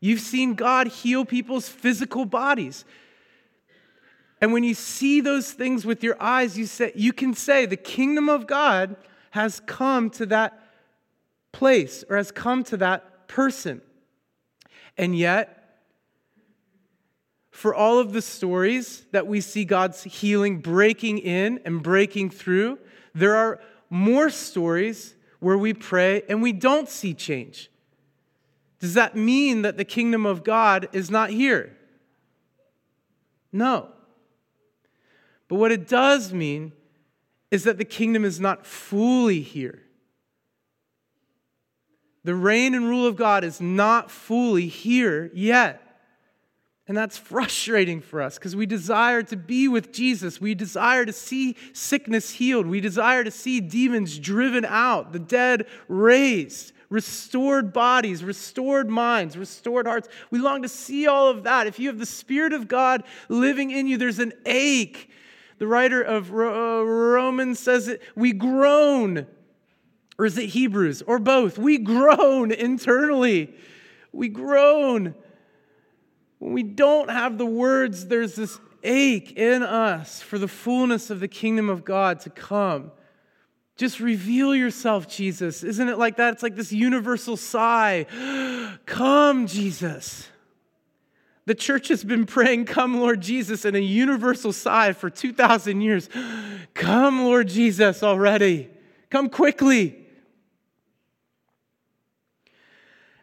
You've 0.00 0.20
seen 0.20 0.54
God 0.54 0.88
heal 0.88 1.24
people's 1.24 1.68
physical 1.68 2.24
bodies. 2.24 2.84
And 4.40 4.52
when 4.52 4.64
you 4.64 4.74
see 4.74 5.20
those 5.20 5.52
things 5.52 5.84
with 5.84 6.02
your 6.02 6.20
eyes, 6.22 6.56
you, 6.56 6.66
say, 6.66 6.92
you 6.94 7.12
can 7.12 7.34
say, 7.34 7.66
the 7.66 7.76
kingdom 7.76 8.28
of 8.28 8.46
God 8.46 8.96
has 9.32 9.60
come 9.66 10.10
to 10.10 10.26
that 10.26 10.58
place 11.52 12.04
or 12.08 12.16
has 12.16 12.30
come 12.30 12.62
to 12.64 12.76
that 12.78 13.28
person. 13.28 13.82
And 14.96 15.16
yet, 15.16 15.57
for 17.58 17.74
all 17.74 17.98
of 17.98 18.12
the 18.12 18.22
stories 18.22 19.04
that 19.10 19.26
we 19.26 19.40
see 19.40 19.64
God's 19.64 20.04
healing 20.04 20.60
breaking 20.60 21.18
in 21.18 21.58
and 21.64 21.82
breaking 21.82 22.30
through, 22.30 22.78
there 23.16 23.34
are 23.34 23.60
more 23.90 24.30
stories 24.30 25.16
where 25.40 25.58
we 25.58 25.74
pray 25.74 26.22
and 26.28 26.40
we 26.40 26.52
don't 26.52 26.88
see 26.88 27.14
change. 27.14 27.68
Does 28.78 28.94
that 28.94 29.16
mean 29.16 29.62
that 29.62 29.76
the 29.76 29.84
kingdom 29.84 30.24
of 30.24 30.44
God 30.44 30.88
is 30.92 31.10
not 31.10 31.30
here? 31.30 31.76
No. 33.50 33.88
But 35.48 35.56
what 35.56 35.72
it 35.72 35.88
does 35.88 36.32
mean 36.32 36.70
is 37.50 37.64
that 37.64 37.76
the 37.76 37.84
kingdom 37.84 38.24
is 38.24 38.38
not 38.38 38.66
fully 38.66 39.40
here. 39.40 39.82
The 42.22 42.36
reign 42.36 42.76
and 42.76 42.88
rule 42.88 43.08
of 43.08 43.16
God 43.16 43.42
is 43.42 43.60
not 43.60 44.12
fully 44.12 44.68
here 44.68 45.28
yet. 45.34 45.82
And 46.88 46.96
that's 46.96 47.18
frustrating 47.18 48.00
for 48.00 48.22
us 48.22 48.36
because 48.36 48.56
we 48.56 48.64
desire 48.64 49.22
to 49.24 49.36
be 49.36 49.68
with 49.68 49.92
Jesus. 49.92 50.40
We 50.40 50.54
desire 50.54 51.04
to 51.04 51.12
see 51.12 51.54
sickness 51.74 52.30
healed. 52.30 52.66
We 52.66 52.80
desire 52.80 53.22
to 53.22 53.30
see 53.30 53.60
demons 53.60 54.18
driven 54.18 54.64
out, 54.64 55.12
the 55.12 55.18
dead 55.18 55.66
raised 55.86 56.72
restored 56.90 57.72
bodies, 57.72 58.24
restored 58.24 58.88
minds, 58.88 59.36
restored 59.36 59.86
hearts. 59.86 60.08
We 60.30 60.38
long 60.38 60.62
to 60.62 60.68
see 60.68 61.06
all 61.06 61.28
of 61.28 61.44
that. 61.44 61.66
If 61.66 61.78
you 61.78 61.88
have 61.88 61.98
the 61.98 62.06
Spirit 62.06 62.52
of 62.52 62.68
God 62.68 63.04
living 63.28 63.70
in 63.70 63.86
you, 63.86 63.98
there's 63.98 64.18
an 64.18 64.32
ache. 64.46 65.10
The 65.58 65.66
writer 65.66 66.00
of 66.00 66.30
uh, 66.30 66.34
Romans 66.34 67.58
says 67.58 67.88
it, 67.88 68.02
we 68.14 68.32
groan. 68.32 69.26
Or 70.18 70.26
is 70.26 70.38
it 70.38 70.46
Hebrews? 70.46 71.02
Or 71.02 71.18
both? 71.18 71.58
We 71.58 71.78
groan 71.78 72.52
internally. 72.52 73.54
We 74.12 74.28
groan. 74.28 75.14
When 76.38 76.52
we 76.52 76.62
don't 76.62 77.10
have 77.10 77.38
the 77.38 77.46
words, 77.46 78.06
there's 78.06 78.34
this 78.34 78.58
ache 78.82 79.32
in 79.36 79.62
us 79.62 80.22
for 80.22 80.38
the 80.38 80.48
fullness 80.48 81.10
of 81.10 81.20
the 81.20 81.28
kingdom 81.28 81.68
of 81.68 81.84
God 81.84 82.20
to 82.20 82.30
come. 82.30 82.92
Just 83.76 84.00
reveal 84.00 84.54
yourself, 84.54 85.08
Jesus. 85.08 85.62
Isn't 85.62 85.88
it 85.88 85.98
like 85.98 86.16
that? 86.16 86.34
It's 86.34 86.42
like 86.42 86.56
this 86.56 86.72
universal 86.72 87.36
sigh. 87.36 88.06
Come, 88.86 89.46
Jesus. 89.46 90.28
The 91.46 91.54
church 91.54 91.88
has 91.88 92.04
been 92.04 92.26
praying, 92.26 92.66
Come, 92.66 93.00
Lord 93.00 93.20
Jesus, 93.20 93.64
in 93.64 93.76
a 93.76 93.80
universal 93.80 94.52
sigh 94.52 94.92
for 94.92 95.08
2,000 95.08 95.80
years. 95.80 96.08
Come, 96.74 97.24
Lord 97.24 97.48
Jesus, 97.48 98.02
already. 98.02 98.68
Come 99.10 99.30
quickly. 99.30 100.07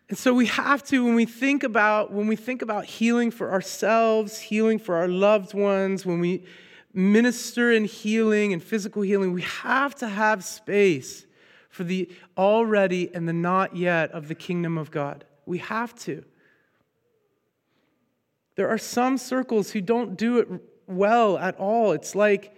And 0.08 0.18
so 0.18 0.34
we 0.34 0.46
have 0.48 0.84
to, 0.86 1.04
when 1.04 1.16
we 1.16 1.26
think 1.26 1.64
about 1.64 2.12
when 2.12 2.28
we 2.28 2.36
think 2.36 2.62
about 2.62 2.86
healing 2.86 3.32
for 3.32 3.52
ourselves, 3.52 4.40
healing 4.40 4.78
for 4.78 4.96
our 4.96 5.08
loved 5.08 5.54
ones, 5.54 6.06
when 6.06 6.20
we 6.20 6.44
minister 6.94 7.72
in 7.72 7.86
healing 7.86 8.54
and 8.54 8.64
physical 8.64 9.02
healing, 9.02 9.34
we 9.34 9.42
have 9.42 9.96
to 9.96 10.08
have 10.08 10.44
space 10.44 11.26
for 11.70 11.84
the 11.84 12.10
already 12.38 13.14
and 13.14 13.28
the 13.28 13.34
not 13.34 13.76
yet 13.76 14.12
of 14.12 14.28
the 14.28 14.36
kingdom 14.36 14.78
of 14.78 14.92
God. 14.92 15.26
We 15.46 15.58
have 15.58 15.96
to. 16.02 16.24
There 18.56 18.70
are 18.70 18.78
some 18.78 19.18
circles 19.18 19.72
who 19.72 19.82
don't 19.82 20.16
do 20.16 20.38
it 20.38 20.48
well 20.88 21.38
at 21.38 21.58
all. 21.58 21.92
It's 21.92 22.16
like, 22.16 22.56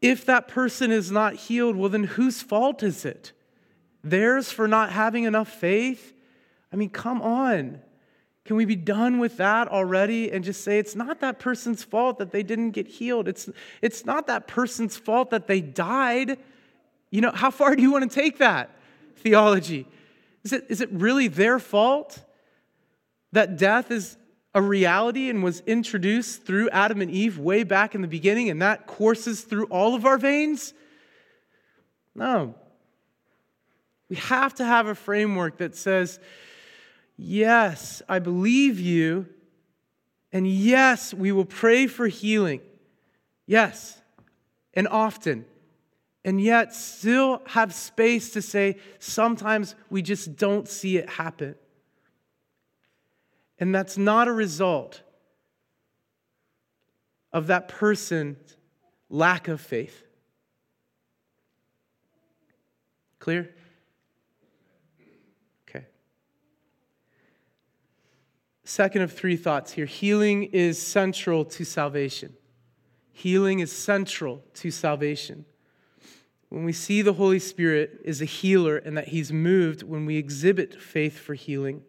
if 0.00 0.24
that 0.26 0.46
person 0.46 0.92
is 0.92 1.10
not 1.10 1.34
healed, 1.34 1.74
well, 1.74 1.88
then 1.88 2.04
whose 2.04 2.42
fault 2.42 2.82
is 2.82 3.04
it? 3.04 3.32
Theirs 4.04 4.52
for 4.52 4.68
not 4.68 4.92
having 4.92 5.24
enough 5.24 5.48
faith? 5.48 6.12
I 6.76 6.78
mean, 6.78 6.90
come 6.90 7.22
on. 7.22 7.80
Can 8.44 8.56
we 8.56 8.66
be 8.66 8.76
done 8.76 9.18
with 9.18 9.38
that 9.38 9.68
already 9.68 10.30
and 10.30 10.44
just 10.44 10.62
say 10.62 10.78
it's 10.78 10.94
not 10.94 11.20
that 11.20 11.38
person's 11.38 11.82
fault 11.82 12.18
that 12.18 12.32
they 12.32 12.42
didn't 12.42 12.72
get 12.72 12.86
healed? 12.86 13.28
It's, 13.28 13.48
it's 13.80 14.04
not 14.04 14.26
that 14.26 14.46
person's 14.46 14.94
fault 14.94 15.30
that 15.30 15.46
they 15.46 15.62
died. 15.62 16.38
You 17.10 17.22
know, 17.22 17.30
how 17.32 17.50
far 17.50 17.74
do 17.74 17.80
you 17.80 17.90
want 17.90 18.08
to 18.10 18.14
take 18.14 18.36
that 18.38 18.76
theology? 19.16 19.86
Is 20.44 20.52
it, 20.52 20.66
is 20.68 20.82
it 20.82 20.90
really 20.92 21.28
their 21.28 21.58
fault 21.58 22.22
that 23.32 23.56
death 23.56 23.90
is 23.90 24.18
a 24.54 24.60
reality 24.60 25.30
and 25.30 25.42
was 25.42 25.60
introduced 25.60 26.44
through 26.44 26.68
Adam 26.70 27.00
and 27.00 27.10
Eve 27.10 27.38
way 27.38 27.62
back 27.64 27.94
in 27.94 28.02
the 28.02 28.06
beginning 28.06 28.50
and 28.50 28.60
that 28.60 28.86
courses 28.86 29.40
through 29.40 29.64
all 29.68 29.94
of 29.94 30.04
our 30.04 30.18
veins? 30.18 30.74
No. 32.14 32.54
We 34.08 34.16
have 34.16 34.54
to 34.56 34.64
have 34.64 34.86
a 34.86 34.94
framework 34.94 35.56
that 35.56 35.74
says, 35.74 36.20
Yes, 37.16 38.02
I 38.08 38.18
believe 38.18 38.78
you. 38.78 39.26
And 40.32 40.46
yes, 40.46 41.14
we 41.14 41.32
will 41.32 41.46
pray 41.46 41.86
for 41.86 42.08
healing. 42.08 42.60
Yes, 43.46 44.00
and 44.74 44.86
often. 44.88 45.46
And 46.24 46.40
yet, 46.40 46.74
still 46.74 47.40
have 47.46 47.72
space 47.72 48.30
to 48.30 48.42
say, 48.42 48.78
sometimes 48.98 49.76
we 49.88 50.02
just 50.02 50.36
don't 50.36 50.68
see 50.68 50.96
it 50.96 51.08
happen. 51.08 51.54
And 53.58 53.74
that's 53.74 53.96
not 53.96 54.28
a 54.28 54.32
result 54.32 55.02
of 57.32 57.46
that 57.46 57.68
person's 57.68 58.56
lack 59.08 59.48
of 59.48 59.60
faith. 59.60 60.02
Clear? 63.20 63.54
Second 68.68 69.02
of 69.02 69.12
three 69.12 69.36
thoughts 69.36 69.72
here 69.72 69.86
healing 69.86 70.42
is 70.42 70.82
central 70.82 71.44
to 71.44 71.64
salvation. 71.64 72.34
Healing 73.12 73.60
is 73.60 73.70
central 73.70 74.42
to 74.54 74.72
salvation. 74.72 75.44
When 76.48 76.64
we 76.64 76.72
see 76.72 77.00
the 77.00 77.12
Holy 77.12 77.38
Spirit 77.38 78.00
is 78.04 78.20
a 78.20 78.24
healer 78.24 78.76
and 78.76 78.96
that 78.96 79.08
he's 79.08 79.32
moved 79.32 79.84
when 79.84 80.04
we 80.04 80.16
exhibit 80.16 80.82
faith 80.82 81.16
for 81.16 81.34
healing, 81.34 81.82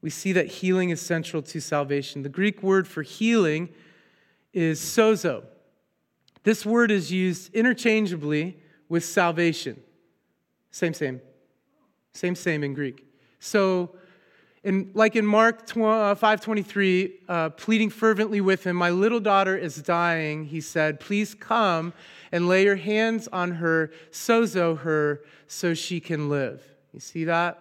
we 0.00 0.10
see 0.10 0.32
that 0.32 0.48
healing 0.48 0.90
is 0.90 1.00
central 1.00 1.42
to 1.42 1.60
salvation. 1.60 2.22
The 2.22 2.28
Greek 2.28 2.60
word 2.60 2.88
for 2.88 3.02
healing 3.02 3.68
is 4.52 4.80
sozo. 4.80 5.44
This 6.42 6.66
word 6.66 6.90
is 6.90 7.12
used 7.12 7.54
interchangeably 7.54 8.58
with 8.88 9.04
salvation. 9.04 9.80
Same, 10.72 10.92
same. 10.92 11.20
Same, 12.14 12.34
same 12.34 12.64
in 12.64 12.74
Greek. 12.74 13.06
So, 13.38 13.94
in, 14.64 14.90
like 14.94 15.16
in 15.16 15.26
Mark 15.26 15.66
5:23, 15.66 17.12
uh, 17.28 17.32
uh, 17.32 17.50
pleading 17.50 17.90
fervently 17.90 18.40
with 18.40 18.64
him, 18.64 18.76
"My 18.76 18.90
little 18.90 19.18
daughter 19.18 19.56
is 19.56 19.76
dying," 19.76 20.44
he 20.46 20.60
said, 20.60 21.00
"Please 21.00 21.34
come 21.34 21.92
and 22.30 22.46
lay 22.46 22.64
your 22.64 22.76
hands 22.76 23.28
on 23.32 23.52
her, 23.52 23.90
sozo 24.12 24.78
her, 24.78 25.22
so 25.48 25.74
she 25.74 25.98
can 25.98 26.28
live." 26.28 26.62
You 26.92 27.00
see 27.00 27.24
that? 27.24 27.58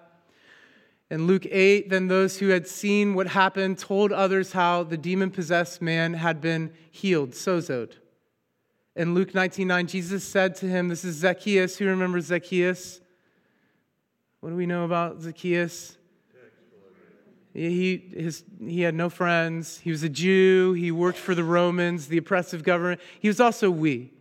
In 1.10 1.28
Luke 1.28 1.46
8, 1.50 1.90
then 1.90 2.08
those 2.08 2.38
who 2.38 2.50
had 2.50 2.68
seen 2.68 3.16
what 3.16 3.28
happened 3.28 3.78
told 3.78 4.14
others 4.14 4.54
how 4.54 4.84
the 4.84 4.96
demon 4.96 5.32
possessed 5.32 5.82
man 5.82 6.14
had 6.14 6.40
been 6.40 6.72
healed, 6.90 7.32
sozoed. 7.32 7.96
In 8.96 9.14
Luke 9.14 9.34
19 9.34 9.68
9, 9.68 9.88
Jesus 9.88 10.24
said 10.24 10.56
to 10.58 10.68
him, 10.68 10.88
This 10.88 11.04
is 11.04 11.16
Zacchaeus. 11.16 11.78
Who 11.78 11.86
remembers 11.88 12.26
Zacchaeus? 12.26 13.02
What 14.40 14.52
do 14.52 14.56
we 14.56 14.66
know 14.66 14.86
about 14.86 15.22
Zacchaeus? 15.22 15.98
He, 17.54 17.98
his, 18.14 18.44
he 18.66 18.82
had 18.82 18.96
no 18.96 19.10
friends. 19.10 19.80
He 19.80 19.92
was 19.92 20.04
a 20.04 20.10
Jew. 20.10 20.74
He 20.74 20.92
worked 20.92 21.18
for 21.18 21.36
the 21.36 21.44
Romans, 21.44 22.08
the 22.08 22.18
oppressive 22.18 22.64
government. 22.64 23.02
He 23.20 23.28
was 23.28 23.40
also 23.40 23.70
wee. 23.70 24.12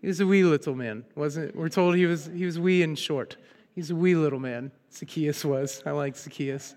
He 0.00 0.06
was 0.06 0.20
a 0.20 0.26
wee 0.26 0.44
little 0.44 0.74
man, 0.74 1.04
wasn't 1.14 1.54
We're 1.54 1.68
told 1.68 1.96
he 1.96 2.06
was, 2.06 2.26
he 2.26 2.46
was 2.46 2.58
wee 2.58 2.82
and 2.82 2.98
short. 2.98 3.36
He's 3.74 3.90
a 3.90 3.96
wee 3.96 4.14
little 4.14 4.38
man. 4.38 4.72
Zacchaeus 4.92 5.44
was. 5.44 5.82
I 5.84 5.90
like 5.90 6.16
Zacchaeus. 6.16 6.74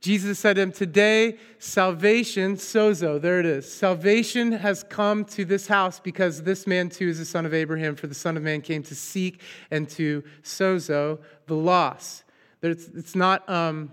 Jesus 0.00 0.40
said 0.40 0.56
to 0.56 0.62
him, 0.62 0.72
Today, 0.72 1.38
salvation, 1.58 2.56
sozo, 2.56 3.20
there 3.20 3.38
it 3.38 3.46
is. 3.46 3.72
Salvation 3.72 4.50
has 4.50 4.82
come 4.82 5.24
to 5.26 5.44
this 5.44 5.68
house 5.68 6.00
because 6.00 6.42
this 6.42 6.66
man 6.66 6.88
too 6.88 7.08
is 7.08 7.20
the 7.20 7.24
son 7.24 7.46
of 7.46 7.54
Abraham, 7.54 7.94
for 7.94 8.08
the 8.08 8.14
Son 8.14 8.36
of 8.36 8.42
Man 8.42 8.62
came 8.62 8.82
to 8.82 8.96
seek 8.96 9.40
and 9.70 9.88
to 9.90 10.24
sozo 10.42 11.20
the 11.46 11.54
lost. 11.54 12.24
It's 12.62 13.14
not 13.14 13.48
um, 13.48 13.92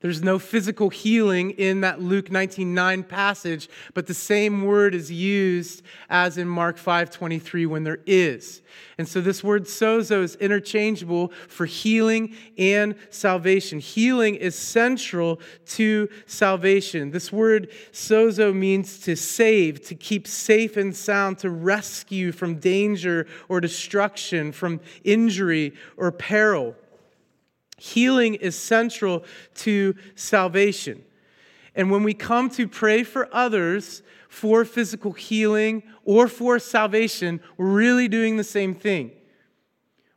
there's 0.00 0.22
no 0.22 0.38
physical 0.38 0.88
healing 0.88 1.50
in 1.50 1.82
that 1.82 2.00
Luke 2.00 2.30
19:9 2.30 3.02
passage, 3.02 3.68
but 3.92 4.06
the 4.06 4.14
same 4.14 4.64
word 4.64 4.94
is 4.94 5.12
used 5.12 5.82
as 6.08 6.38
in 6.38 6.48
Mark 6.48 6.78
5:23 6.78 7.66
when 7.66 7.84
there 7.84 8.00
is. 8.06 8.62
And 8.96 9.06
so 9.06 9.20
this 9.20 9.44
word 9.44 9.64
sozo 9.64 10.22
is 10.22 10.36
interchangeable 10.36 11.32
for 11.48 11.66
healing 11.66 12.34
and 12.56 12.94
salvation. 13.10 13.78
Healing 13.78 14.36
is 14.36 14.54
central 14.54 15.40
to 15.68 16.08
salvation. 16.26 17.10
This 17.10 17.30
word 17.30 17.70
sozo 17.92 18.54
means 18.54 18.98
to 19.00 19.16
save, 19.16 19.84
to 19.86 19.94
keep 19.94 20.26
safe 20.26 20.76
and 20.76 20.96
sound, 20.96 21.38
to 21.38 21.50
rescue 21.50 22.32
from 22.32 22.54
danger 22.54 23.26
or 23.48 23.60
destruction, 23.60 24.52
from 24.52 24.80
injury 25.04 25.74
or 25.96 26.10
peril. 26.10 26.74
Healing 27.80 28.34
is 28.34 28.58
central 28.58 29.24
to 29.54 29.94
salvation. 30.14 31.02
And 31.74 31.90
when 31.90 32.02
we 32.02 32.12
come 32.12 32.50
to 32.50 32.68
pray 32.68 33.04
for 33.04 33.26
others 33.34 34.02
for 34.28 34.66
physical 34.66 35.12
healing 35.12 35.82
or 36.04 36.28
for 36.28 36.58
salvation, 36.58 37.40
we're 37.56 37.72
really 37.72 38.06
doing 38.06 38.36
the 38.36 38.44
same 38.44 38.74
thing. 38.74 39.12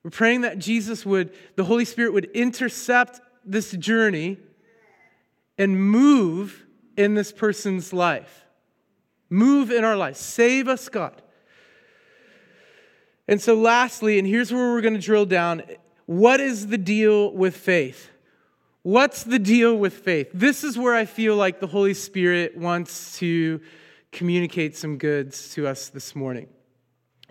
We're 0.03 0.09
praying 0.09 0.41
that 0.41 0.59
Jesus 0.59 1.05
would, 1.05 1.33
the 1.55 1.63
Holy 1.63 1.85
Spirit 1.85 2.11
would 2.11 2.25
intercept 2.31 3.21
this 3.45 3.71
journey 3.71 4.39
and 5.57 5.89
move 5.89 6.65
in 6.97 7.13
this 7.13 7.31
person's 7.31 7.93
life. 7.93 8.43
Move 9.29 9.71
in 9.71 9.85
our 9.85 9.95
life. 9.95 10.17
Save 10.17 10.67
us, 10.67 10.89
God. 10.89 11.21
And 13.25 13.41
so, 13.41 13.55
lastly, 13.55 14.19
and 14.19 14.27
here's 14.27 14.51
where 14.51 14.73
we're 14.73 14.81
going 14.81 14.95
to 14.95 14.99
drill 14.99 15.25
down 15.25 15.63
what 16.05 16.39
is 16.39 16.67
the 16.67 16.77
deal 16.77 17.31
with 17.31 17.55
faith? 17.55 18.09
What's 18.81 19.23
the 19.23 19.39
deal 19.39 19.77
with 19.77 19.93
faith? 19.93 20.29
This 20.33 20.63
is 20.63 20.77
where 20.77 20.93
I 20.93 21.05
feel 21.05 21.35
like 21.35 21.59
the 21.59 21.67
Holy 21.67 21.93
Spirit 21.93 22.57
wants 22.57 23.17
to 23.19 23.61
communicate 24.11 24.75
some 24.75 24.97
goods 24.97 25.53
to 25.53 25.67
us 25.67 25.89
this 25.89 26.15
morning. 26.15 26.47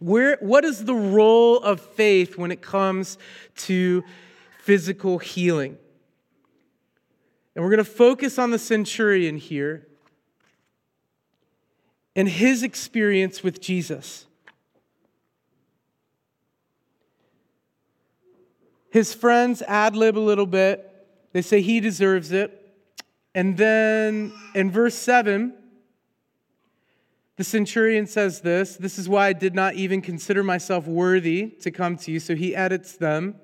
Where, 0.00 0.38
what 0.40 0.64
is 0.64 0.84
the 0.84 0.94
role 0.94 1.58
of 1.58 1.80
faith 1.80 2.38
when 2.38 2.50
it 2.50 2.62
comes 2.62 3.18
to 3.58 4.02
physical 4.62 5.18
healing? 5.18 5.76
And 7.54 7.62
we're 7.62 7.70
going 7.70 7.84
to 7.84 7.84
focus 7.84 8.38
on 8.38 8.50
the 8.50 8.58
centurion 8.58 9.36
here 9.36 9.86
and 12.16 12.28
his 12.28 12.62
experience 12.62 13.42
with 13.42 13.60
Jesus. 13.60 14.26
His 18.92 19.14
friends 19.14 19.62
ad 19.62 19.96
lib 19.96 20.18
a 20.18 20.20
little 20.20 20.46
bit. 20.46 20.86
They 21.32 21.40
say 21.40 21.62
he 21.62 21.80
deserves 21.80 22.30
it. 22.30 22.58
And 23.34 23.56
then 23.56 24.34
in 24.54 24.70
verse 24.70 24.94
7, 24.94 25.54
the 27.36 27.44
centurion 27.44 28.06
says 28.06 28.42
this 28.42 28.76
This 28.76 28.98
is 28.98 29.08
why 29.08 29.28
I 29.28 29.32
did 29.32 29.54
not 29.54 29.74
even 29.74 30.02
consider 30.02 30.42
myself 30.44 30.86
worthy 30.86 31.48
to 31.62 31.70
come 31.70 31.96
to 31.96 32.12
you. 32.12 32.20
So 32.20 32.34
he 32.34 32.54
edits 32.54 32.96
them. 32.96 33.36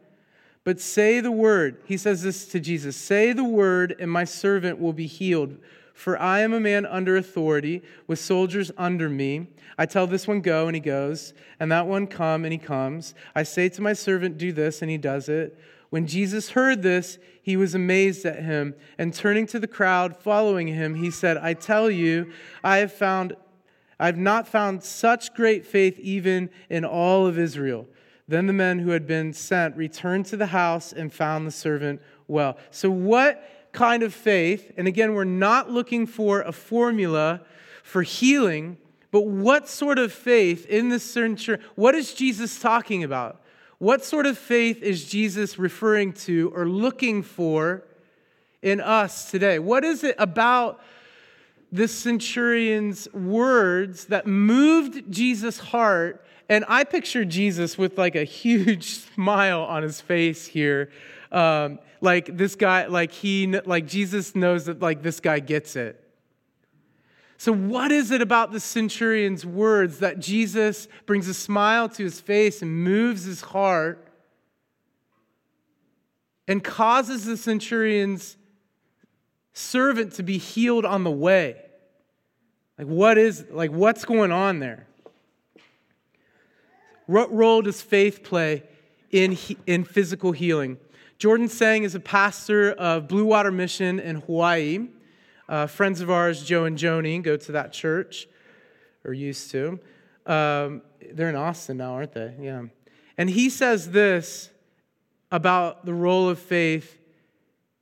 But 0.65 0.81
say 0.81 1.21
the 1.21 1.33
word. 1.33 1.81
He 1.87 1.97
says 1.97 2.23
this 2.23 2.47
to 2.49 2.61
Jesus 2.61 2.95
Say 2.95 3.33
the 3.33 3.43
word, 3.43 3.97
and 3.99 4.11
my 4.11 4.25
servant 4.25 4.79
will 4.79 4.93
be 4.93 5.07
healed. 5.07 5.57
For 5.99 6.17
I 6.17 6.43
am 6.43 6.53
a 6.53 6.61
man 6.61 6.87
under 6.87 7.17
authority, 7.17 7.83
with 8.07 8.21
soldiers 8.21 8.71
under 8.79 9.09
me. 9.09 9.49
I 9.77 9.85
tell 9.85 10.07
this 10.07 10.29
one, 10.29 10.41
go, 10.43 10.69
and 10.69 10.77
he 10.77 10.81
goes, 10.81 11.35
and 11.59 11.73
that 11.73 11.89
one, 11.89 12.07
come, 12.07 12.45
and 12.45 12.53
he 12.53 12.59
comes. 12.59 13.17
I 13.35 13.43
say 13.43 13.69
to 13.71 13.83
my 13.83 13.95
servant, 13.95 14.39
do 14.39 14.53
this, 14.53 14.81
and 14.81 14.89
he 14.93 14.97
does 14.97 15.29
it. 15.29 15.59
When 15.91 16.07
Jesus 16.07 16.51
heard 16.51 16.83
this, 16.83 17.19
he 17.43 17.57
was 17.57 17.75
amazed 17.75 18.25
at 18.27 18.45
him, 18.45 18.77
and 18.97 19.13
turning 19.13 19.45
to 19.49 19.59
the 19.59 19.67
crowd 19.67 20.17
following 20.17 20.69
him, 20.69 20.95
he 20.95 21.11
said, 21.11 21.37
I 21.37 21.55
tell 21.55 21.91
you, 21.91 22.31
I 22.63 22.77
have 22.77 22.93
found 22.93 23.35
I 23.99 24.07
have 24.07 24.17
not 24.17 24.47
found 24.47 24.85
such 24.85 25.35
great 25.35 25.67
faith 25.67 25.99
even 25.99 26.51
in 26.71 26.85
all 26.85 27.27
of 27.27 27.37
Israel. 27.37 27.89
Then 28.29 28.47
the 28.47 28.53
men 28.53 28.79
who 28.79 28.91
had 28.91 29.05
been 29.05 29.33
sent 29.33 29.77
returned 29.77 30.27
to 30.27 30.37
the 30.37 30.47
house 30.47 30.93
and 30.93 31.13
found 31.13 31.45
the 31.45 31.51
servant 31.51 32.01
well. 32.29 32.57
So 32.71 32.89
what 32.89 33.43
kind 33.73 34.03
of 34.03 34.15
faith, 34.15 34.73
and 34.77 34.89
again, 34.89 35.15
we're 35.15 35.25
not 35.25 35.71
looking 35.71 36.07
for 36.07 36.41
a 36.43 36.53
formula 36.53 37.41
for 37.83 38.03
healing, 38.03 38.77
but 39.11 39.23
what 39.23 39.69
sort 39.69 39.99
of 39.99 40.13
faith 40.13 40.67
in 40.67 40.89
this 40.89 41.03
century, 41.03 41.59
what 41.75 41.95
is 41.95 42.13
Jesus 42.13 42.59
talking 42.59 43.05
about? 43.05 43.41
What 43.79 44.05
sort 44.05 44.27
of 44.27 44.37
faith 44.37 44.83
is 44.83 45.09
Jesus 45.09 45.59
referring 45.59 46.13
to 46.15 46.53
or 46.55 46.69
looking 46.69 47.23
for 47.23 47.85
in 48.61 48.81
us 48.81 49.31
today? 49.31 49.59
What 49.59 49.85
is 49.85 50.03
it 50.05 50.17
about 50.19 50.81
this 51.71 51.97
centurion's 51.97 53.13
words 53.13 54.07
that 54.07 54.27
moved 54.27 55.11
Jesus' 55.11 55.59
heart? 55.59 56.25
And 56.49 56.65
I 56.69 56.85
picture 56.85 57.25
Jesus 57.25 57.79
with 57.79 57.97
like 57.97 58.17
a 58.17 58.25
huge 58.25 58.95
smile 59.15 59.63
on 59.63 59.83
his 59.83 60.01
face 60.01 60.47
here. 60.47 60.91
Um, 61.31 61.79
like 62.01 62.37
this 62.37 62.55
guy, 62.55 62.87
like 62.87 63.13
he, 63.13 63.47
like 63.47 63.87
Jesus 63.87 64.35
knows 64.35 64.67
that 64.67 64.81
like 64.81 65.03
this 65.03 65.21
guy 65.21 65.41
gets 65.41 65.77
it. 65.77 66.05
So, 67.41 67.53
what 67.53 67.93
is 67.93 68.11
it 68.11 68.21
about 68.21 68.51
the 68.51 68.59
centurion's 68.59 69.47
words 69.47 70.01
that 70.01 70.19
Jesus 70.19 70.89
brings 71.07 71.29
a 71.29 71.35
smile 71.35 71.89
to 71.91 72.03
his 72.03 72.21
face 72.21 72.63
and 72.63 72.83
moves 72.83 73.25
his 73.25 73.41
heart 73.41 74.09
and 76.49 76.65
causes 76.65 77.27
the 77.27 77.37
centurion's 77.37 78.37
servant 79.53 80.15
to 80.15 80.25
be 80.25 80.37
healed 80.37 80.85
on 80.85 81.05
the 81.05 81.13
way? 81.13 81.63
Like, 82.77 82.89
what 82.89 83.19
is, 83.19 83.45
like, 83.51 83.71
what's 83.71 84.05
going 84.05 84.33
on 84.33 84.59
there? 84.59 84.89
What 87.07 87.33
role 87.33 87.63
does 87.63 87.81
faith 87.81 88.25
play 88.25 88.65
in, 89.13 89.39
in 89.65 89.85
physical 89.85 90.33
healing? 90.33 90.79
Jordan 91.19 91.49
Seng 91.49 91.83
is 91.83 91.97
a 91.97 92.01
pastor 92.01 92.71
of 92.71 93.09
Blue 93.09 93.25
Water 93.25 93.51
Mission 93.51 93.99
in 93.99 94.21
Hawaii. 94.21 94.87
Uh, 95.49 95.67
friends 95.67 96.01
of 96.01 96.13
ours, 96.13 96.45
Joe 96.45 96.65
and 96.65 96.79
Joni, 96.79 97.21
go 97.21 97.37
to 97.37 97.53
that 97.53 97.73
church, 97.73 98.29
or 99.05 99.13
used 99.13 99.51
to. 99.51 99.81
Um, 100.27 100.83
they're 101.11 101.29
in 101.29 101.35
Austin 101.35 101.79
now, 101.79 101.95
aren't 101.95 102.13
they? 102.13 102.37
Yeah. 102.41 102.67
And 103.17 103.29
he 103.29 103.51
says 103.51 103.91
this 103.91 104.51
about 105.33 105.85
the 105.85 105.93
role 105.93 106.29
of 106.29 106.39
faith 106.39 107.01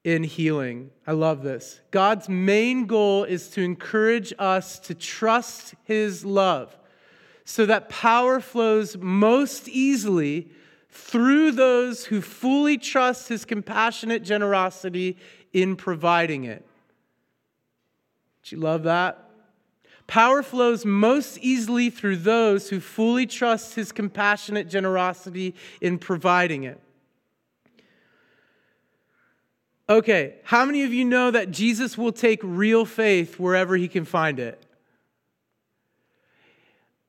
in 0.02 0.24
healing. 0.24 0.90
I 1.06 1.12
love 1.12 1.42
this. 1.42 1.80
God's 1.90 2.30
main 2.30 2.86
goal 2.86 3.24
is 3.24 3.50
to 3.50 3.60
encourage 3.60 4.32
us 4.38 4.78
to 4.78 4.94
trust 4.94 5.74
his 5.84 6.24
love 6.24 6.74
so 7.44 7.66
that 7.66 7.90
power 7.90 8.40
flows 8.40 8.96
most 8.96 9.68
easily 9.68 10.48
through 10.96 11.52
those 11.52 12.06
who 12.06 12.20
fully 12.20 12.78
trust 12.78 13.28
his 13.28 13.44
compassionate 13.44 14.22
generosity 14.22 15.16
in 15.52 15.76
providing 15.76 16.44
it. 16.44 16.66
Do 18.42 18.56
you 18.56 18.62
love 18.62 18.84
that? 18.84 19.22
Power 20.06 20.42
flows 20.42 20.84
most 20.84 21.38
easily 21.38 21.90
through 21.90 22.16
those 22.16 22.70
who 22.70 22.80
fully 22.80 23.26
trust 23.26 23.74
his 23.74 23.92
compassionate 23.92 24.68
generosity 24.68 25.54
in 25.80 25.98
providing 25.98 26.64
it. 26.64 26.80
Okay, 29.88 30.34
how 30.44 30.64
many 30.64 30.82
of 30.82 30.92
you 30.92 31.04
know 31.04 31.30
that 31.30 31.50
Jesus 31.50 31.96
will 31.96 32.12
take 32.12 32.40
real 32.42 32.84
faith 32.84 33.38
wherever 33.38 33.76
he 33.76 33.86
can 33.88 34.04
find 34.04 34.38
it? 34.40 34.60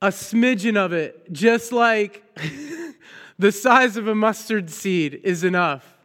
A 0.00 0.08
smidgen 0.08 0.76
of 0.76 0.92
it, 0.92 1.32
just 1.32 1.72
like 1.72 2.22
the 3.38 3.52
size 3.52 3.96
of 3.96 4.08
a 4.08 4.14
mustard 4.14 4.70
seed, 4.70 5.20
is 5.22 5.44
enough 5.44 5.96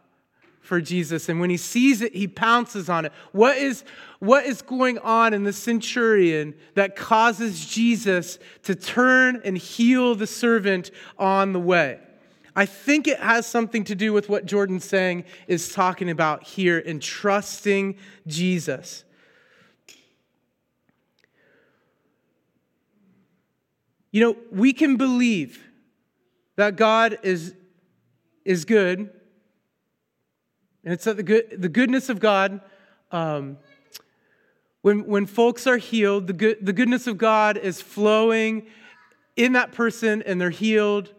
for 0.60 0.80
Jesus. 0.80 1.28
And 1.28 1.40
when 1.40 1.50
he 1.50 1.56
sees 1.56 2.00
it, 2.00 2.14
he 2.14 2.26
pounces 2.26 2.88
on 2.88 3.04
it. 3.04 3.12
What 3.32 3.58
is, 3.58 3.84
what 4.18 4.46
is 4.46 4.62
going 4.62 4.98
on 4.98 5.34
in 5.34 5.44
the 5.44 5.52
centurion 5.52 6.54
that 6.74 6.96
causes 6.96 7.66
Jesus 7.66 8.38
to 8.62 8.74
turn 8.74 9.42
and 9.44 9.58
heal 9.58 10.14
the 10.14 10.26
servant 10.26 10.90
on 11.18 11.52
the 11.52 11.60
way? 11.60 11.98
I 12.56 12.66
think 12.66 13.08
it 13.08 13.18
has 13.18 13.46
something 13.46 13.84
to 13.84 13.94
do 13.94 14.12
with 14.12 14.28
what 14.28 14.46
Jordan 14.46 14.80
Seng 14.80 15.24
is 15.48 15.72
talking 15.72 16.08
about 16.08 16.44
here 16.44 16.78
in 16.78 17.00
trusting 17.00 17.96
Jesus. 18.26 19.04
You 24.12 24.20
know, 24.20 24.36
we 24.52 24.72
can 24.72 24.96
believe 24.96 25.60
that 26.56 26.76
God 26.76 27.18
is, 27.22 27.54
is 28.44 28.64
good, 28.64 29.10
and 30.84 30.92
it's 30.92 31.04
the, 31.04 31.22
good, 31.22 31.56
the 31.56 31.68
goodness 31.68 32.08
of 32.08 32.20
God. 32.20 32.60
Um, 33.10 33.58
when, 34.82 35.06
when 35.06 35.26
folks 35.26 35.66
are 35.66 35.78
healed, 35.78 36.26
the, 36.26 36.32
good, 36.32 36.58
the 36.60 36.72
goodness 36.72 37.06
of 37.06 37.16
God 37.16 37.56
is 37.56 37.80
flowing 37.80 38.66
in 39.36 39.54
that 39.54 39.72
person 39.72 40.22
and 40.22 40.40
they're 40.40 40.50
healed 40.50 41.14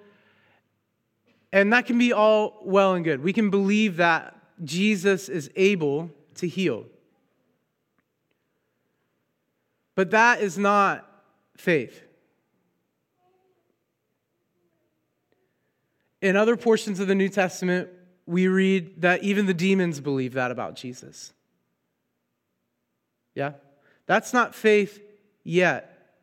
and 1.55 1.71
that 1.71 1.85
can 1.85 1.97
be 1.97 2.11
all 2.11 2.59
well 2.65 2.95
and 2.95 3.05
good. 3.05 3.23
We 3.23 3.31
can 3.31 3.49
believe 3.49 3.95
that 3.95 4.35
Jesus 4.65 5.29
is 5.29 5.49
able 5.55 6.11
to 6.35 6.49
heal. 6.49 6.85
But 9.95 10.11
that 10.11 10.41
is 10.41 10.57
not 10.57 11.09
faith. 11.55 12.03
In 16.25 16.35
other 16.35 16.57
portions 16.57 16.99
of 16.99 17.07
the 17.07 17.13
New 17.13 17.29
Testament, 17.29 17.87
we 18.25 18.47
read 18.47 19.03
that 19.03 19.21
even 19.21 19.45
the 19.45 19.53
demons 19.53 19.99
believe 19.99 20.33
that 20.33 20.49
about 20.49 20.75
Jesus. 20.75 21.33
Yeah? 23.35 23.51
That's 24.07 24.33
not 24.33 24.55
faith 24.55 24.99
yet. 25.43 26.17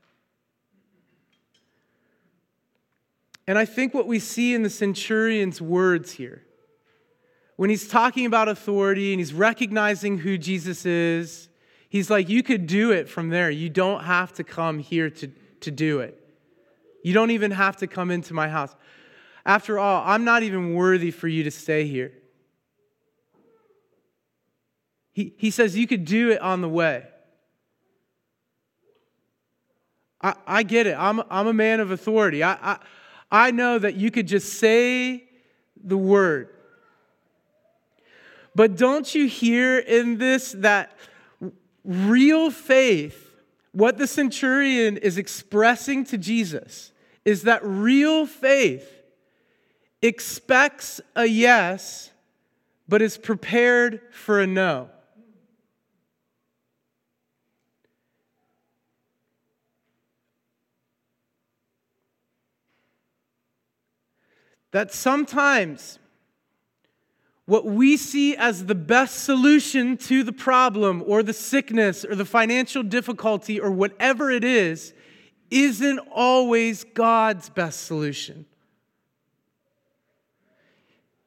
And 3.46 3.56
I 3.56 3.64
think 3.64 3.94
what 3.94 4.08
we 4.08 4.18
see 4.18 4.54
in 4.54 4.64
the 4.64 4.70
centurion's 4.70 5.62
words 5.62 6.10
here, 6.10 6.42
when 7.54 7.70
he's 7.70 7.86
talking 7.86 8.26
about 8.26 8.48
authority 8.48 9.12
and 9.12 9.20
he's 9.20 9.32
recognizing 9.32 10.18
who 10.18 10.36
Jesus 10.36 10.84
is, 10.84 11.48
he's 11.88 12.10
like, 12.10 12.28
You 12.28 12.42
could 12.42 12.66
do 12.66 12.90
it 12.90 13.08
from 13.08 13.28
there. 13.28 13.52
You 13.52 13.70
don't 13.70 14.02
have 14.02 14.32
to 14.32 14.42
come 14.42 14.80
here 14.80 15.10
to, 15.10 15.30
to 15.60 15.70
do 15.70 16.00
it. 16.00 16.18
You 17.04 17.14
don't 17.14 17.30
even 17.30 17.52
have 17.52 17.76
to 17.76 17.86
come 17.86 18.10
into 18.10 18.34
my 18.34 18.48
house. 18.48 18.74
After 19.44 19.78
all, 19.78 20.02
I'm 20.06 20.24
not 20.24 20.42
even 20.42 20.74
worthy 20.74 21.10
for 21.10 21.28
you 21.28 21.44
to 21.44 21.50
stay 21.50 21.86
here. 21.86 22.12
He, 25.12 25.34
he 25.36 25.50
says, 25.50 25.76
You 25.76 25.86
could 25.86 26.04
do 26.04 26.30
it 26.30 26.40
on 26.40 26.60
the 26.60 26.68
way. 26.68 27.04
I, 30.20 30.34
I 30.46 30.62
get 30.62 30.86
it. 30.86 30.96
I'm, 30.96 31.22
I'm 31.30 31.48
a 31.48 31.52
man 31.52 31.80
of 31.80 31.90
authority. 31.90 32.42
I, 32.42 32.52
I 32.52 32.78
I 33.32 33.50
know 33.50 33.78
that 33.78 33.96
you 33.96 34.10
could 34.10 34.28
just 34.28 34.58
say 34.60 35.24
the 35.82 35.96
word. 35.96 36.50
But 38.54 38.76
don't 38.76 39.12
you 39.14 39.26
hear 39.26 39.78
in 39.78 40.18
this 40.18 40.52
that 40.58 40.94
real 41.82 42.50
faith, 42.50 43.34
what 43.72 43.96
the 43.96 44.06
centurion 44.06 44.98
is 44.98 45.16
expressing 45.16 46.04
to 46.04 46.18
Jesus, 46.18 46.92
is 47.24 47.44
that 47.44 47.64
real 47.64 48.26
faith 48.26 49.01
expects 50.02 51.00
a 51.16 51.26
yes, 51.26 52.10
but 52.88 53.00
is 53.00 53.16
prepared 53.16 54.00
for 54.10 54.40
a 54.40 54.46
no. 54.46 54.90
that 64.72 64.92
sometimes 64.92 65.98
what 67.44 67.64
we 67.64 67.96
see 67.96 68.36
as 68.36 68.66
the 68.66 68.74
best 68.74 69.24
solution 69.24 69.96
to 69.96 70.22
the 70.22 70.32
problem 70.32 71.04
or 71.06 71.22
the 71.22 71.32
sickness 71.32 72.04
or 72.04 72.14
the 72.14 72.24
financial 72.24 72.82
difficulty 72.82 73.60
or 73.60 73.70
whatever 73.70 74.30
it 74.30 74.44
is 74.44 74.94
isn't 75.50 75.98
always 76.10 76.84
God's 76.84 77.50
best 77.50 77.84
solution. 77.84 78.46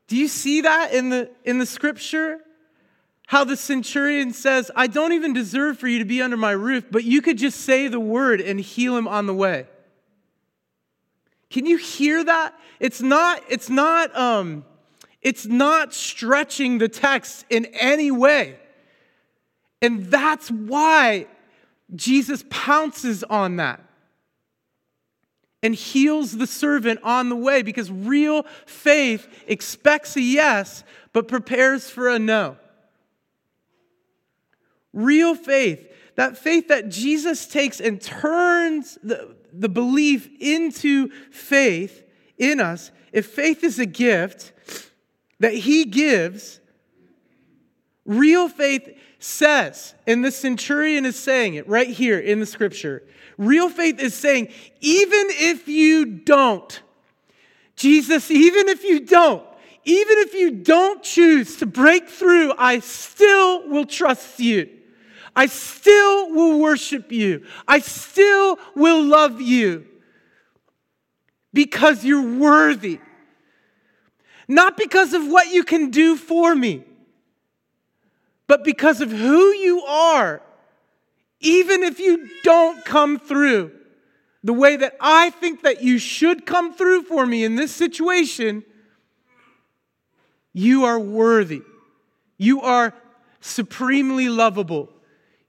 Do 0.08 0.16
you 0.16 0.28
see 0.28 0.62
that 0.62 0.93
in 0.93 1.10
the, 1.10 1.30
in 1.43 1.58
the 1.58 1.66
scripture? 1.66 2.39
How 3.28 3.43
the 3.43 3.58
centurion 3.58 4.34
says, 4.34 4.70
I 4.76 4.88
don't 4.88 5.14
even 5.14 5.34
deserve 5.34 5.80
for 5.80 5.88
you 5.88 5.99
to 5.99 6.06
be 6.06 6.22
under 6.22 6.38
my 6.38 6.51
roof, 6.51 6.86
but 6.91 7.03
you 7.03 7.22
could 7.22 7.38
just 7.38 7.62
say 7.62 7.88
the 7.88 7.99
word 7.99 8.39
and 8.39 8.60
heal 8.60 8.95
him 8.95 9.08
on 9.08 9.26
the 9.26 9.34
way. 9.34 9.66
Can 11.49 11.66
you 11.66 11.78
hear 11.78 12.24
that? 12.24 12.53
It's 12.80 13.01
not, 13.01 13.41
it's 13.49 13.70
not, 13.70 14.16
um, 14.16 14.64
it's 15.22 15.45
not 15.47 15.93
stretching 15.93 16.78
the 16.78 16.88
text 16.88 17.45
in 17.49 17.66
any 17.80 18.12
way. 18.12 18.60
And 19.82 20.06
that's 20.06 20.49
why 20.49 21.28
Jesus 21.95 22.43
pounces 22.49 23.24
on 23.24 23.56
that 23.56 23.82
and 25.66 25.74
heals 25.74 26.38
the 26.38 26.45
servant 26.45 26.99
on 27.01 27.28
the 27.30 27.36
way 27.36 27.63
because 27.63 27.89
real 27.91 28.43
faith 28.68 29.28
expects 29.47 30.16
a 30.16 30.22
yes 30.22 30.84
but 31.11 31.28
prepares 31.28 31.89
for 31.89 32.07
a 32.07 32.20
no. 32.20 32.55
Real 34.93 35.34
faith, 35.34 35.91
that 36.18 36.38
faith 36.38 36.68
that 36.68 36.89
Jesus 36.89 37.47
takes 37.47 37.82
and 37.82 37.99
turns 37.99 38.99
the, 39.01 39.36
the 39.51 39.68
belief 39.68 40.30
into 40.39 41.09
faith 41.32 42.03
in 42.38 42.59
us, 42.59 42.91
if 43.11 43.26
faith 43.26 43.63
is 43.63 43.80
a 43.80 43.88
gift 43.88 44.53
that 45.39 45.55
He 45.55 45.86
gives, 45.86 46.59
real 48.06 48.47
faith 48.49 48.97
says, 49.20 49.93
and 50.06 50.24
the 50.24 50.32
centurion 50.32 51.06
is 51.06 51.18
saying 51.18 51.56
it 51.56 51.68
right 51.68 51.89
here 51.89 52.20
in 52.20 52.39
the 52.39 52.45
scripture. 52.45 53.03
Real 53.38 53.70
faith 53.70 53.99
is 53.99 54.14
saying, 54.14 54.49
even 54.82 55.26
if 55.30 55.68
you 55.68 56.06
don't, 56.06 56.82
Jesus, 57.76 58.32
even 58.32 58.70
if 58.70 58.84
you 58.84 59.01
don't, 59.01 59.43
even 59.84 60.18
if 60.20 60.34
you 60.34 60.51
don't 60.51 61.03
choose 61.03 61.58
to 61.58 61.66
break 61.66 62.10
through, 62.10 62.53
I 62.58 62.80
still 62.80 63.68
will 63.68 63.86
trust 63.86 64.39
you. 64.39 64.70
I 65.36 65.47
still 65.47 66.32
will 66.32 66.60
worship 66.60 67.12
you. 67.12 67.45
I 67.68 67.80
still 67.80 68.58
will 68.76 69.03
love 69.03 69.41
you 69.41 69.86
because 71.53 72.06
you're 72.06 72.38
worthy. 72.39 72.99
Not 74.47 74.78
because 74.78 75.14
of 75.14 75.28
what 75.28 75.49
you 75.51 75.64
can 75.64 75.89
do 75.89 76.16
for 76.16 76.56
me, 76.56 76.86
but 78.48 78.64
because 78.64 79.02
of 79.02 79.12
who 79.12 79.54
you 79.54 79.82
are, 79.84 80.41
even 81.39 81.84
if 81.84 82.00
you 82.00 82.30
don't 82.43 82.84
come 82.86 83.20
through 83.20 83.72
the 84.43 84.54
way 84.54 84.76
that 84.78 84.96
I 85.02 85.32
think 85.32 85.64
that 85.64 85.82
you 85.82 85.98
should 85.98 86.46
come 86.46 86.74
through 86.74 87.04
for 87.04 87.26
me 87.26 87.43
in 87.43 87.56
this 87.56 87.72
situation, 87.72 88.64
you 90.54 90.86
are 90.86 91.00
worthy. 91.00 91.64
You 92.38 92.62
are 92.62 92.93
supremely 93.41 94.30
lovable. 94.30 94.89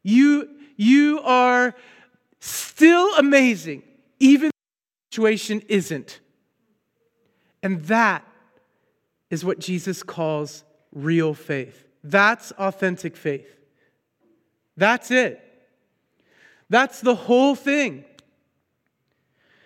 You, 0.02 0.48
you 0.76 1.20
are 1.20 1.74
still 2.40 3.14
amazing, 3.16 3.82
even 4.18 4.48
the 4.50 5.14
situation 5.14 5.62
isn't. 5.68 6.20
And 7.62 7.82
that 7.84 8.26
is 9.30 9.44
what 9.44 9.58
Jesus 9.58 10.02
calls 10.02 10.64
real 10.92 11.34
faith. 11.34 11.85
That's 12.08 12.52
authentic 12.52 13.16
faith. 13.16 13.48
That's 14.76 15.10
it. 15.10 15.42
That's 16.70 17.00
the 17.00 17.14
whole 17.14 17.54
thing. 17.54 18.04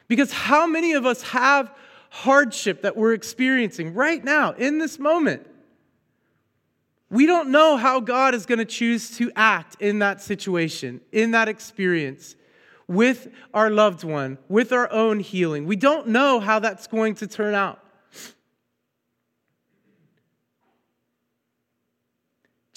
Because 0.09 0.33
how 0.33 0.67
many 0.67 0.93
of 0.93 1.05
us 1.05 1.23
have 1.23 1.73
hardship 2.09 2.83
that 2.83 2.97
we're 2.97 3.13
experiencing 3.13 3.95
right 3.95 4.25
now 4.25 4.53
in 4.53 4.79
this 4.79 4.99
moment? 4.99 5.47
We 7.11 7.27
don't 7.27 7.51
know 7.51 7.77
how 7.77 8.01
God 8.01 8.35
is 8.35 8.47
going 8.47 8.59
to 8.59 8.65
choose 8.65 9.17
to 9.19 9.31
act 9.37 9.77
in 9.81 9.99
that 9.99 10.23
situation, 10.23 11.01
in 11.13 11.33
that 11.33 11.49
experience. 11.49 12.37
with 12.91 13.29
our 13.55 13.71
loved 13.71 14.03
one, 14.03 14.37
with 14.49 14.73
our 14.73 14.91
own 14.91 15.21
healing. 15.21 15.65
We 15.65 15.77
don't 15.77 16.09
know 16.09 16.41
how 16.41 16.59
that's 16.59 16.89
going 16.89 17.15
to 17.17 17.29
turn 17.29 17.55
out. 17.55 17.79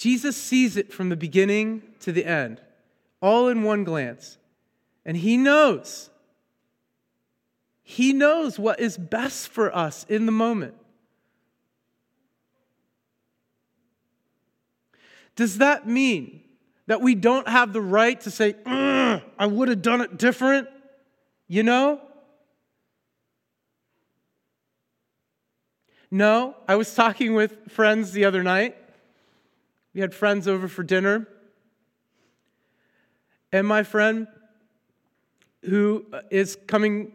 Jesus 0.04 0.36
sees 0.36 0.76
it 0.76 0.92
from 0.92 1.08
the 1.08 1.16
beginning 1.16 1.82
to 2.00 2.12
the 2.12 2.26
end, 2.26 2.60
all 3.22 3.48
in 3.48 3.62
one 3.62 3.84
glance. 3.84 4.36
And 5.02 5.16
he 5.16 5.38
knows. 5.38 6.10
He 7.82 8.12
knows 8.12 8.58
what 8.58 8.80
is 8.80 8.98
best 8.98 9.48
for 9.48 9.74
us 9.74 10.04
in 10.10 10.26
the 10.26 10.30
moment. 10.30 10.74
Does 15.36 15.56
that 15.56 15.88
mean 15.88 16.42
that 16.86 17.00
we 17.00 17.14
don't 17.14 17.48
have 17.48 17.72
the 17.72 17.80
right 17.80 18.20
to 18.20 18.30
say, 18.30 18.56
I 18.66 19.46
would 19.46 19.68
have 19.68 19.80
done 19.80 20.02
it 20.02 20.18
different? 20.18 20.68
You 21.48 21.62
know? 21.62 21.98
No, 26.10 26.56
I 26.68 26.76
was 26.76 26.94
talking 26.94 27.32
with 27.32 27.72
friends 27.72 28.12
the 28.12 28.26
other 28.26 28.42
night. 28.42 28.76
We 29.94 30.00
had 30.00 30.14
friends 30.14 30.48
over 30.48 30.66
for 30.68 30.82
dinner. 30.82 31.28
And 33.52 33.66
my 33.66 33.84
friend, 33.84 34.26
who 35.62 36.04
uh, 36.12 36.20
is 36.30 36.58
coming 36.66 37.12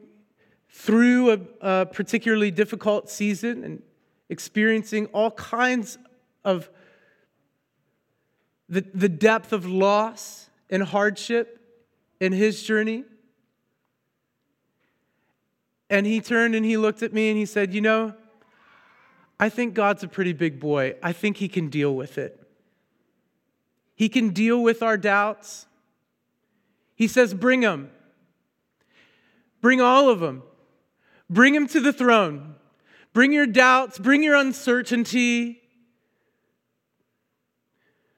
through 0.70 1.32
a, 1.32 1.40
a 1.62 1.86
particularly 1.86 2.52
difficult 2.52 3.10
season 3.10 3.64
and 3.64 3.82
experiencing 4.30 5.08
all 5.08 5.32
kinds 5.32 5.98
of 6.46 6.70
the, 8.70 8.86
the 8.94 9.10
depth 9.10 9.52
of 9.52 9.66
loss 9.66 10.50
and 10.70 10.84
hardship 10.84 11.60
in 12.20 12.32
his 12.32 12.64
journey. 12.64 13.04
And 15.90 16.06
he 16.06 16.22
turned 16.22 16.56
and 16.56 16.66
he 16.66 16.78
looked 16.78 17.02
at 17.02 17.12
me 17.12 17.30
and 17.30 17.38
he 17.38 17.46
said, 17.46 17.74
You 17.74 17.82
know, 17.82 18.14
I 19.40 19.50
think 19.50 19.74
God's 19.74 20.04
a 20.04 20.08
pretty 20.08 20.34
big 20.34 20.60
boy. 20.60 20.96
I 21.02 21.14
think 21.14 21.38
he 21.38 21.48
can 21.48 21.70
deal 21.70 21.96
with 21.96 22.18
it. 22.18 22.39
He 24.00 24.08
can 24.08 24.30
deal 24.30 24.64
with 24.64 24.82
our 24.82 24.96
doubts. 24.96 25.66
He 26.96 27.06
says, 27.06 27.34
Bring 27.34 27.60
them. 27.60 27.92
Bring 29.60 29.82
all 29.82 30.10
of 30.10 30.22
them. 30.22 30.44
Bring 31.30 31.54
them 31.54 31.68
to 31.68 31.82
the 31.82 31.92
throne. 31.92 32.56
Bring 33.12 33.34
your 33.34 33.46
doubts, 33.46 34.00
bring 34.00 34.24
your 34.24 34.36
uncertainty, 34.36 35.60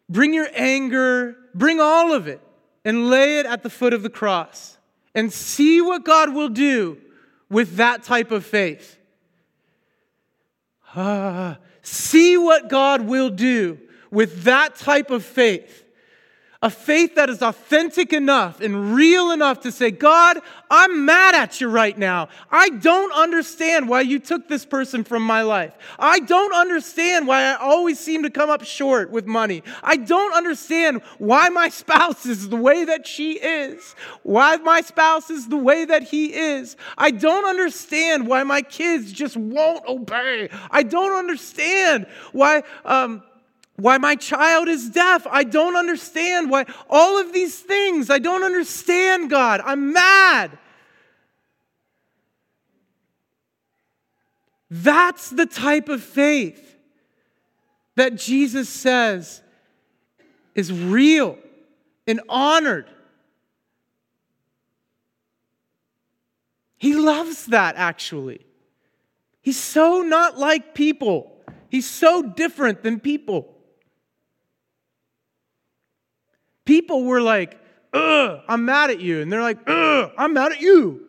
Bring 0.07 0.33
your 0.33 0.49
anger, 0.53 1.37
bring 1.55 1.79
all 1.79 2.11
of 2.11 2.27
it, 2.27 2.41
and 2.83 3.09
lay 3.09 3.39
it 3.39 3.45
at 3.45 3.63
the 3.63 3.69
foot 3.69 3.93
of 3.93 4.03
the 4.03 4.09
cross 4.09 4.77
and 5.15 5.31
see 5.31 5.79
what 5.79 6.03
God 6.03 6.33
will 6.33 6.49
do 6.49 6.97
with 7.49 7.77
that 7.77 8.03
type 8.03 8.29
of 8.29 8.45
faith. 8.45 8.99
Ah, 10.93 11.59
see 11.81 12.37
what 12.37 12.67
God 12.69 13.07
will 13.07 13.29
do 13.29 13.79
with 14.11 14.43
that 14.43 14.75
type 14.75 15.09
of 15.09 15.23
faith 15.23 15.81
a 16.63 16.69
faith 16.69 17.15
that 17.15 17.27
is 17.27 17.41
authentic 17.41 18.13
enough 18.13 18.61
and 18.61 18.93
real 18.93 19.31
enough 19.31 19.61
to 19.61 19.71
say, 19.71 19.89
God, 19.89 20.37
I'm 20.69 21.05
mad 21.05 21.33
at 21.33 21.59
you 21.59 21.67
right 21.67 21.97
now. 21.97 22.29
I 22.51 22.69
don't 22.69 23.11
understand 23.13 23.89
why 23.89 24.01
you 24.01 24.19
took 24.19 24.47
this 24.47 24.63
person 24.63 25.03
from 25.03 25.23
my 25.23 25.41
life. 25.41 25.73
I 25.97 26.19
don't 26.19 26.53
understand 26.53 27.25
why 27.25 27.45
I 27.45 27.55
always 27.55 27.99
seem 27.99 28.21
to 28.23 28.29
come 28.29 28.51
up 28.51 28.63
short 28.63 29.09
with 29.09 29.25
money. 29.25 29.63
I 29.81 29.97
don't 29.97 30.35
understand 30.35 31.01
why 31.17 31.49
my 31.49 31.69
spouse 31.69 32.27
is 32.27 32.49
the 32.49 32.57
way 32.57 32.85
that 32.85 33.07
she 33.07 33.39
is, 33.39 33.95
why 34.21 34.57
my 34.57 34.81
spouse 34.81 35.31
is 35.31 35.47
the 35.47 35.57
way 35.57 35.83
that 35.85 36.03
he 36.03 36.31
is. 36.31 36.77
I 36.95 37.09
don't 37.09 37.45
understand 37.45 38.27
why 38.27 38.43
my 38.43 38.61
kids 38.61 39.11
just 39.11 39.35
won't 39.35 39.83
obey. 39.87 40.49
I 40.69 40.83
don't 40.83 41.17
understand 41.17 42.05
why. 42.33 42.61
Um, 42.85 43.23
why 43.81 43.97
my 43.97 44.15
child 44.15 44.67
is 44.67 44.89
deaf. 44.89 45.25
I 45.29 45.43
don't 45.43 45.75
understand 45.75 46.49
why 46.49 46.65
all 46.89 47.19
of 47.19 47.33
these 47.33 47.59
things. 47.59 48.09
I 48.09 48.19
don't 48.19 48.43
understand, 48.43 49.29
God. 49.29 49.61
I'm 49.63 49.93
mad. 49.93 50.57
That's 54.69 55.29
the 55.29 55.45
type 55.45 55.89
of 55.89 56.01
faith 56.01 56.77
that 57.95 58.15
Jesus 58.15 58.69
says 58.69 59.41
is 60.55 60.71
real 60.71 61.37
and 62.07 62.21
honored. 62.29 62.89
He 66.77 66.95
loves 66.95 67.47
that 67.47 67.75
actually. 67.75 68.45
He's 69.41 69.59
so 69.59 70.01
not 70.03 70.37
like 70.37 70.73
people, 70.73 71.31
he's 71.69 71.89
so 71.89 72.21
different 72.21 72.83
than 72.83 72.99
people. 72.99 73.50
People 76.71 77.03
were 77.03 77.19
like, 77.19 77.59
ugh, 77.91 78.39
I'm 78.47 78.63
mad 78.63 78.91
at 78.91 79.01
you. 79.01 79.19
And 79.19 79.29
they're 79.29 79.41
like, 79.41 79.57
ugh, 79.67 80.09
I'm 80.17 80.31
mad 80.31 80.53
at 80.53 80.61
you. 80.61 81.01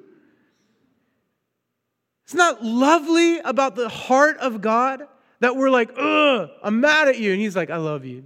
It's 2.25 2.35
not 2.35 2.65
lovely 2.65 3.39
about 3.39 3.77
the 3.77 3.89
heart 3.89 4.39
of 4.39 4.61
God 4.61 5.07
that 5.39 5.55
we're 5.55 5.71
like, 5.71 5.93
ugh, 5.97 6.51
I'm 6.65 6.81
mad 6.81 7.07
at 7.07 7.21
you. 7.21 7.31
And 7.31 7.41
he's 7.41 7.55
like, 7.55 7.71
I 7.71 7.77
love 7.77 8.05
you. 8.05 8.25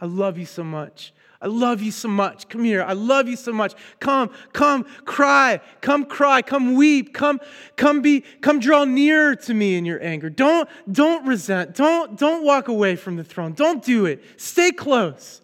I 0.00 0.06
love 0.06 0.38
you 0.38 0.46
so 0.46 0.62
much. 0.62 1.12
I 1.40 1.48
love 1.48 1.82
you 1.82 1.90
so 1.90 2.06
much. 2.06 2.48
Come 2.48 2.62
here. 2.62 2.84
I 2.84 2.92
love 2.92 3.26
you 3.26 3.36
so 3.36 3.52
much. 3.52 3.74
Come, 3.98 4.30
come, 4.52 4.84
cry. 5.04 5.60
Come 5.80 6.04
cry. 6.04 6.40
Come 6.40 6.76
weep. 6.76 7.14
Come, 7.14 7.40
come 7.74 8.00
be, 8.00 8.20
come 8.42 8.60
draw 8.60 8.84
nearer 8.84 9.34
to 9.34 9.54
me 9.54 9.74
in 9.74 9.84
your 9.84 10.00
anger. 10.04 10.30
Don't, 10.30 10.68
don't 10.90 11.26
resent. 11.26 11.74
Don't, 11.74 12.16
don't 12.16 12.44
walk 12.44 12.68
away 12.68 12.94
from 12.94 13.16
the 13.16 13.24
throne. 13.24 13.54
Don't 13.54 13.82
do 13.82 14.06
it. 14.06 14.22
Stay 14.36 14.70
close. 14.70 15.42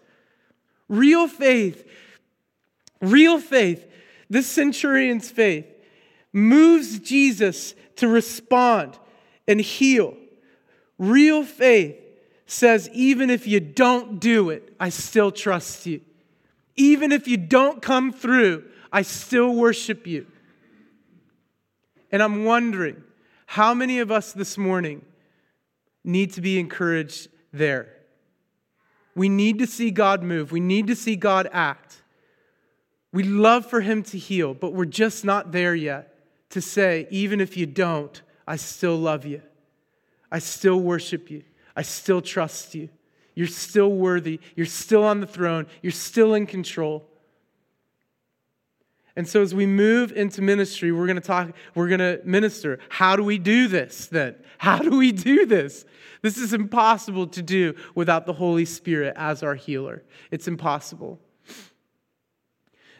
Real 0.93 1.26
faith, 1.26 1.88
real 3.01 3.40
faith, 3.40 3.90
this 4.28 4.47
centurion's 4.47 5.30
faith 5.30 5.64
moves 6.34 6.99
Jesus 6.99 7.74
to 7.97 8.07
respond 8.09 8.99
and 9.49 9.59
heal. 9.59 10.14
Real 10.99 11.45
faith 11.45 11.97
says, 12.45 12.90
even 12.93 13.30
if 13.30 13.47
you 13.47 13.59
don't 13.59 14.20
do 14.20 14.51
it, 14.51 14.74
I 14.78 14.90
still 14.90 15.32
trust 15.32 15.86
you. 15.86 16.03
Even 16.76 17.11
if 17.11 17.26
you 17.26 17.38
don't 17.38 17.80
come 17.80 18.12
through, 18.12 18.64
I 18.93 19.01
still 19.01 19.55
worship 19.55 20.07
you. 20.07 20.26
And 22.11 22.22
I'm 22.22 22.45
wondering 22.45 23.03
how 23.47 23.72
many 23.72 23.99
of 24.01 24.11
us 24.11 24.34
this 24.34 24.59
morning 24.59 25.07
need 26.05 26.34
to 26.34 26.43
be 26.43 26.61
encouraged 26.61 27.28
there? 27.51 28.01
We 29.14 29.28
need 29.28 29.58
to 29.58 29.66
see 29.66 29.90
God 29.90 30.22
move. 30.22 30.52
We 30.52 30.60
need 30.60 30.86
to 30.86 30.96
see 30.96 31.16
God 31.16 31.48
act. 31.52 32.02
We 33.12 33.24
love 33.24 33.66
for 33.66 33.80
Him 33.80 34.02
to 34.04 34.18
heal, 34.18 34.54
but 34.54 34.72
we're 34.72 34.84
just 34.86 35.24
not 35.24 35.52
there 35.52 35.74
yet 35.74 36.14
to 36.50 36.60
say, 36.60 37.06
even 37.10 37.40
if 37.40 37.56
you 37.56 37.66
don't, 37.66 38.20
I 38.46 38.56
still 38.56 38.96
love 38.96 39.24
you. 39.24 39.42
I 40.30 40.38
still 40.38 40.80
worship 40.80 41.30
you. 41.30 41.42
I 41.76 41.82
still 41.82 42.22
trust 42.22 42.74
you. 42.74 42.88
You're 43.34 43.46
still 43.46 43.90
worthy. 43.90 44.40
You're 44.56 44.66
still 44.66 45.04
on 45.04 45.20
the 45.20 45.26
throne. 45.26 45.66
You're 45.82 45.92
still 45.92 46.34
in 46.34 46.46
control. 46.46 47.06
And 49.14 49.28
so 49.28 49.42
as 49.42 49.54
we 49.54 49.66
move 49.66 50.10
into 50.12 50.40
ministry, 50.40 50.90
we're 50.90 51.06
going 51.06 51.20
to 51.20 51.20
talk, 51.20 51.52
we're 51.74 51.88
going 51.88 52.00
to 52.00 52.20
minister. 52.24 52.78
How 52.88 53.14
do 53.14 53.22
we 53.22 53.38
do 53.38 53.68
this 53.68 54.06
then? 54.06 54.36
How 54.58 54.78
do 54.78 54.96
we 54.96 55.12
do 55.12 55.44
this? 55.44 55.84
This 56.22 56.38
is 56.38 56.54
impossible 56.54 57.26
to 57.26 57.42
do 57.42 57.74
without 57.94 58.24
the 58.24 58.32
Holy 58.32 58.64
Spirit 58.64 59.12
as 59.16 59.42
our 59.42 59.54
healer. 59.54 60.02
It's 60.30 60.48
impossible. 60.48 61.20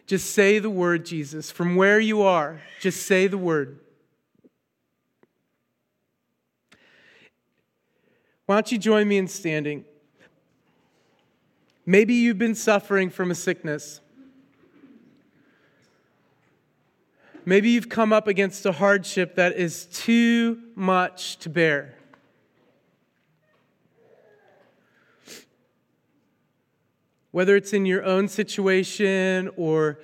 Just 0.07 0.35
say 0.35 0.59
the 0.59 0.69
word, 0.69 1.07
Jesus. 1.07 1.51
From 1.51 1.77
where 1.77 1.99
you 1.99 2.21
are, 2.21 2.61
just 2.81 3.07
say 3.07 3.27
the 3.27 3.39
word. 3.39 3.79
Why 8.45 8.57
don't 8.57 8.71
you 8.71 8.77
join 8.77 9.09
me 9.09 9.17
in 9.17 9.29
standing? 9.29 9.87
Maybe 11.87 12.13
you've 12.13 12.37
been 12.37 12.55
suffering 12.55 13.09
from 13.09 13.31
a 13.31 13.35
sickness. 13.35 14.02
Maybe 17.45 17.71
you've 17.71 17.89
come 17.89 18.13
up 18.13 18.29
against 18.29 18.65
a 18.67 18.73
hardship 18.73 19.35
that 19.35 19.57
is 19.57 19.87
too 19.87 20.59
much 20.77 21.39
to 21.39 21.49
bear. 21.49 21.97
Whether 27.33 27.57
it's 27.57 27.73
in 27.73 27.85
your 27.85 28.05
own 28.05 28.29
situation 28.29 29.51
or 29.57 29.99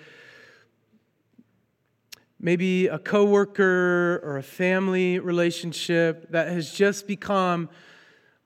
maybe 2.40 2.88
a 2.88 2.98
coworker 2.98 4.20
or 4.24 4.38
a 4.38 4.42
family 4.42 5.18
relationship 5.18 6.30
that 6.32 6.48
has 6.48 6.72
just 6.72 7.06
become 7.06 7.68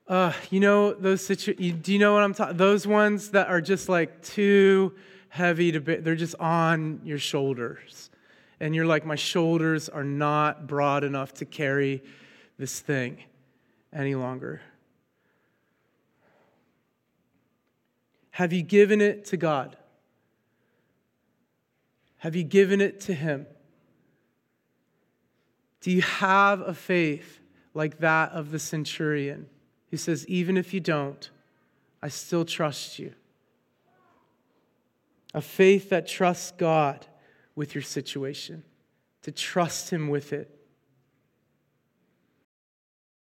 uh, 0.08 0.32
you 0.50 0.60
know 0.60 0.92
those 0.92 1.24
situ- 1.24 1.54
do 1.54 1.92
you 1.92 1.98
know 1.98 2.12
what 2.12 2.22
i'm 2.22 2.34
talking 2.34 2.56
those 2.56 2.86
ones 2.86 3.30
that 3.30 3.48
are 3.48 3.60
just 3.60 3.88
like 3.88 4.20
too 4.22 4.92
heavy 5.32 5.72
to 5.72 5.80
bear. 5.80 6.00
They're 6.00 6.14
just 6.14 6.34
on 6.38 7.00
your 7.04 7.18
shoulders. 7.18 8.10
And 8.62 8.74
you're 8.74 8.86
like, 8.86 9.04
my 9.04 9.16
shoulders 9.16 9.90
are 9.90 10.04
not 10.04 10.66
broad 10.66 11.04
enough 11.04 11.34
to 11.34 11.44
carry 11.44 12.02
this 12.58 12.80
thing 12.80 13.24
any 13.92 14.14
longer. 14.14 14.62
Have 18.30 18.54
you 18.54 18.62
given 18.62 19.02
it 19.02 19.26
to 19.26 19.36
God? 19.36 19.76
Have 22.18 22.34
you 22.34 22.44
given 22.44 22.80
it 22.80 23.00
to 23.02 23.12
Him? 23.12 23.46
Do 25.82 25.90
you 25.90 26.00
have 26.00 26.62
a 26.62 26.72
faith 26.72 27.40
like 27.74 27.98
that 27.98 28.30
of 28.30 28.50
the 28.50 28.58
centurion? 28.58 29.48
who 29.92 29.98
says, 29.98 30.26
Even 30.26 30.56
if 30.56 30.72
you 30.72 30.80
don't, 30.80 31.30
I 32.02 32.08
still 32.08 32.46
trust 32.46 32.98
you. 32.98 33.12
A 35.34 35.42
faith 35.42 35.90
that 35.90 36.08
trusts 36.08 36.50
God 36.56 37.06
with 37.54 37.74
your 37.74 37.82
situation, 37.82 38.64
to 39.22 39.32
trust 39.32 39.90
Him 39.90 40.08
with 40.08 40.32
it. 40.32 40.61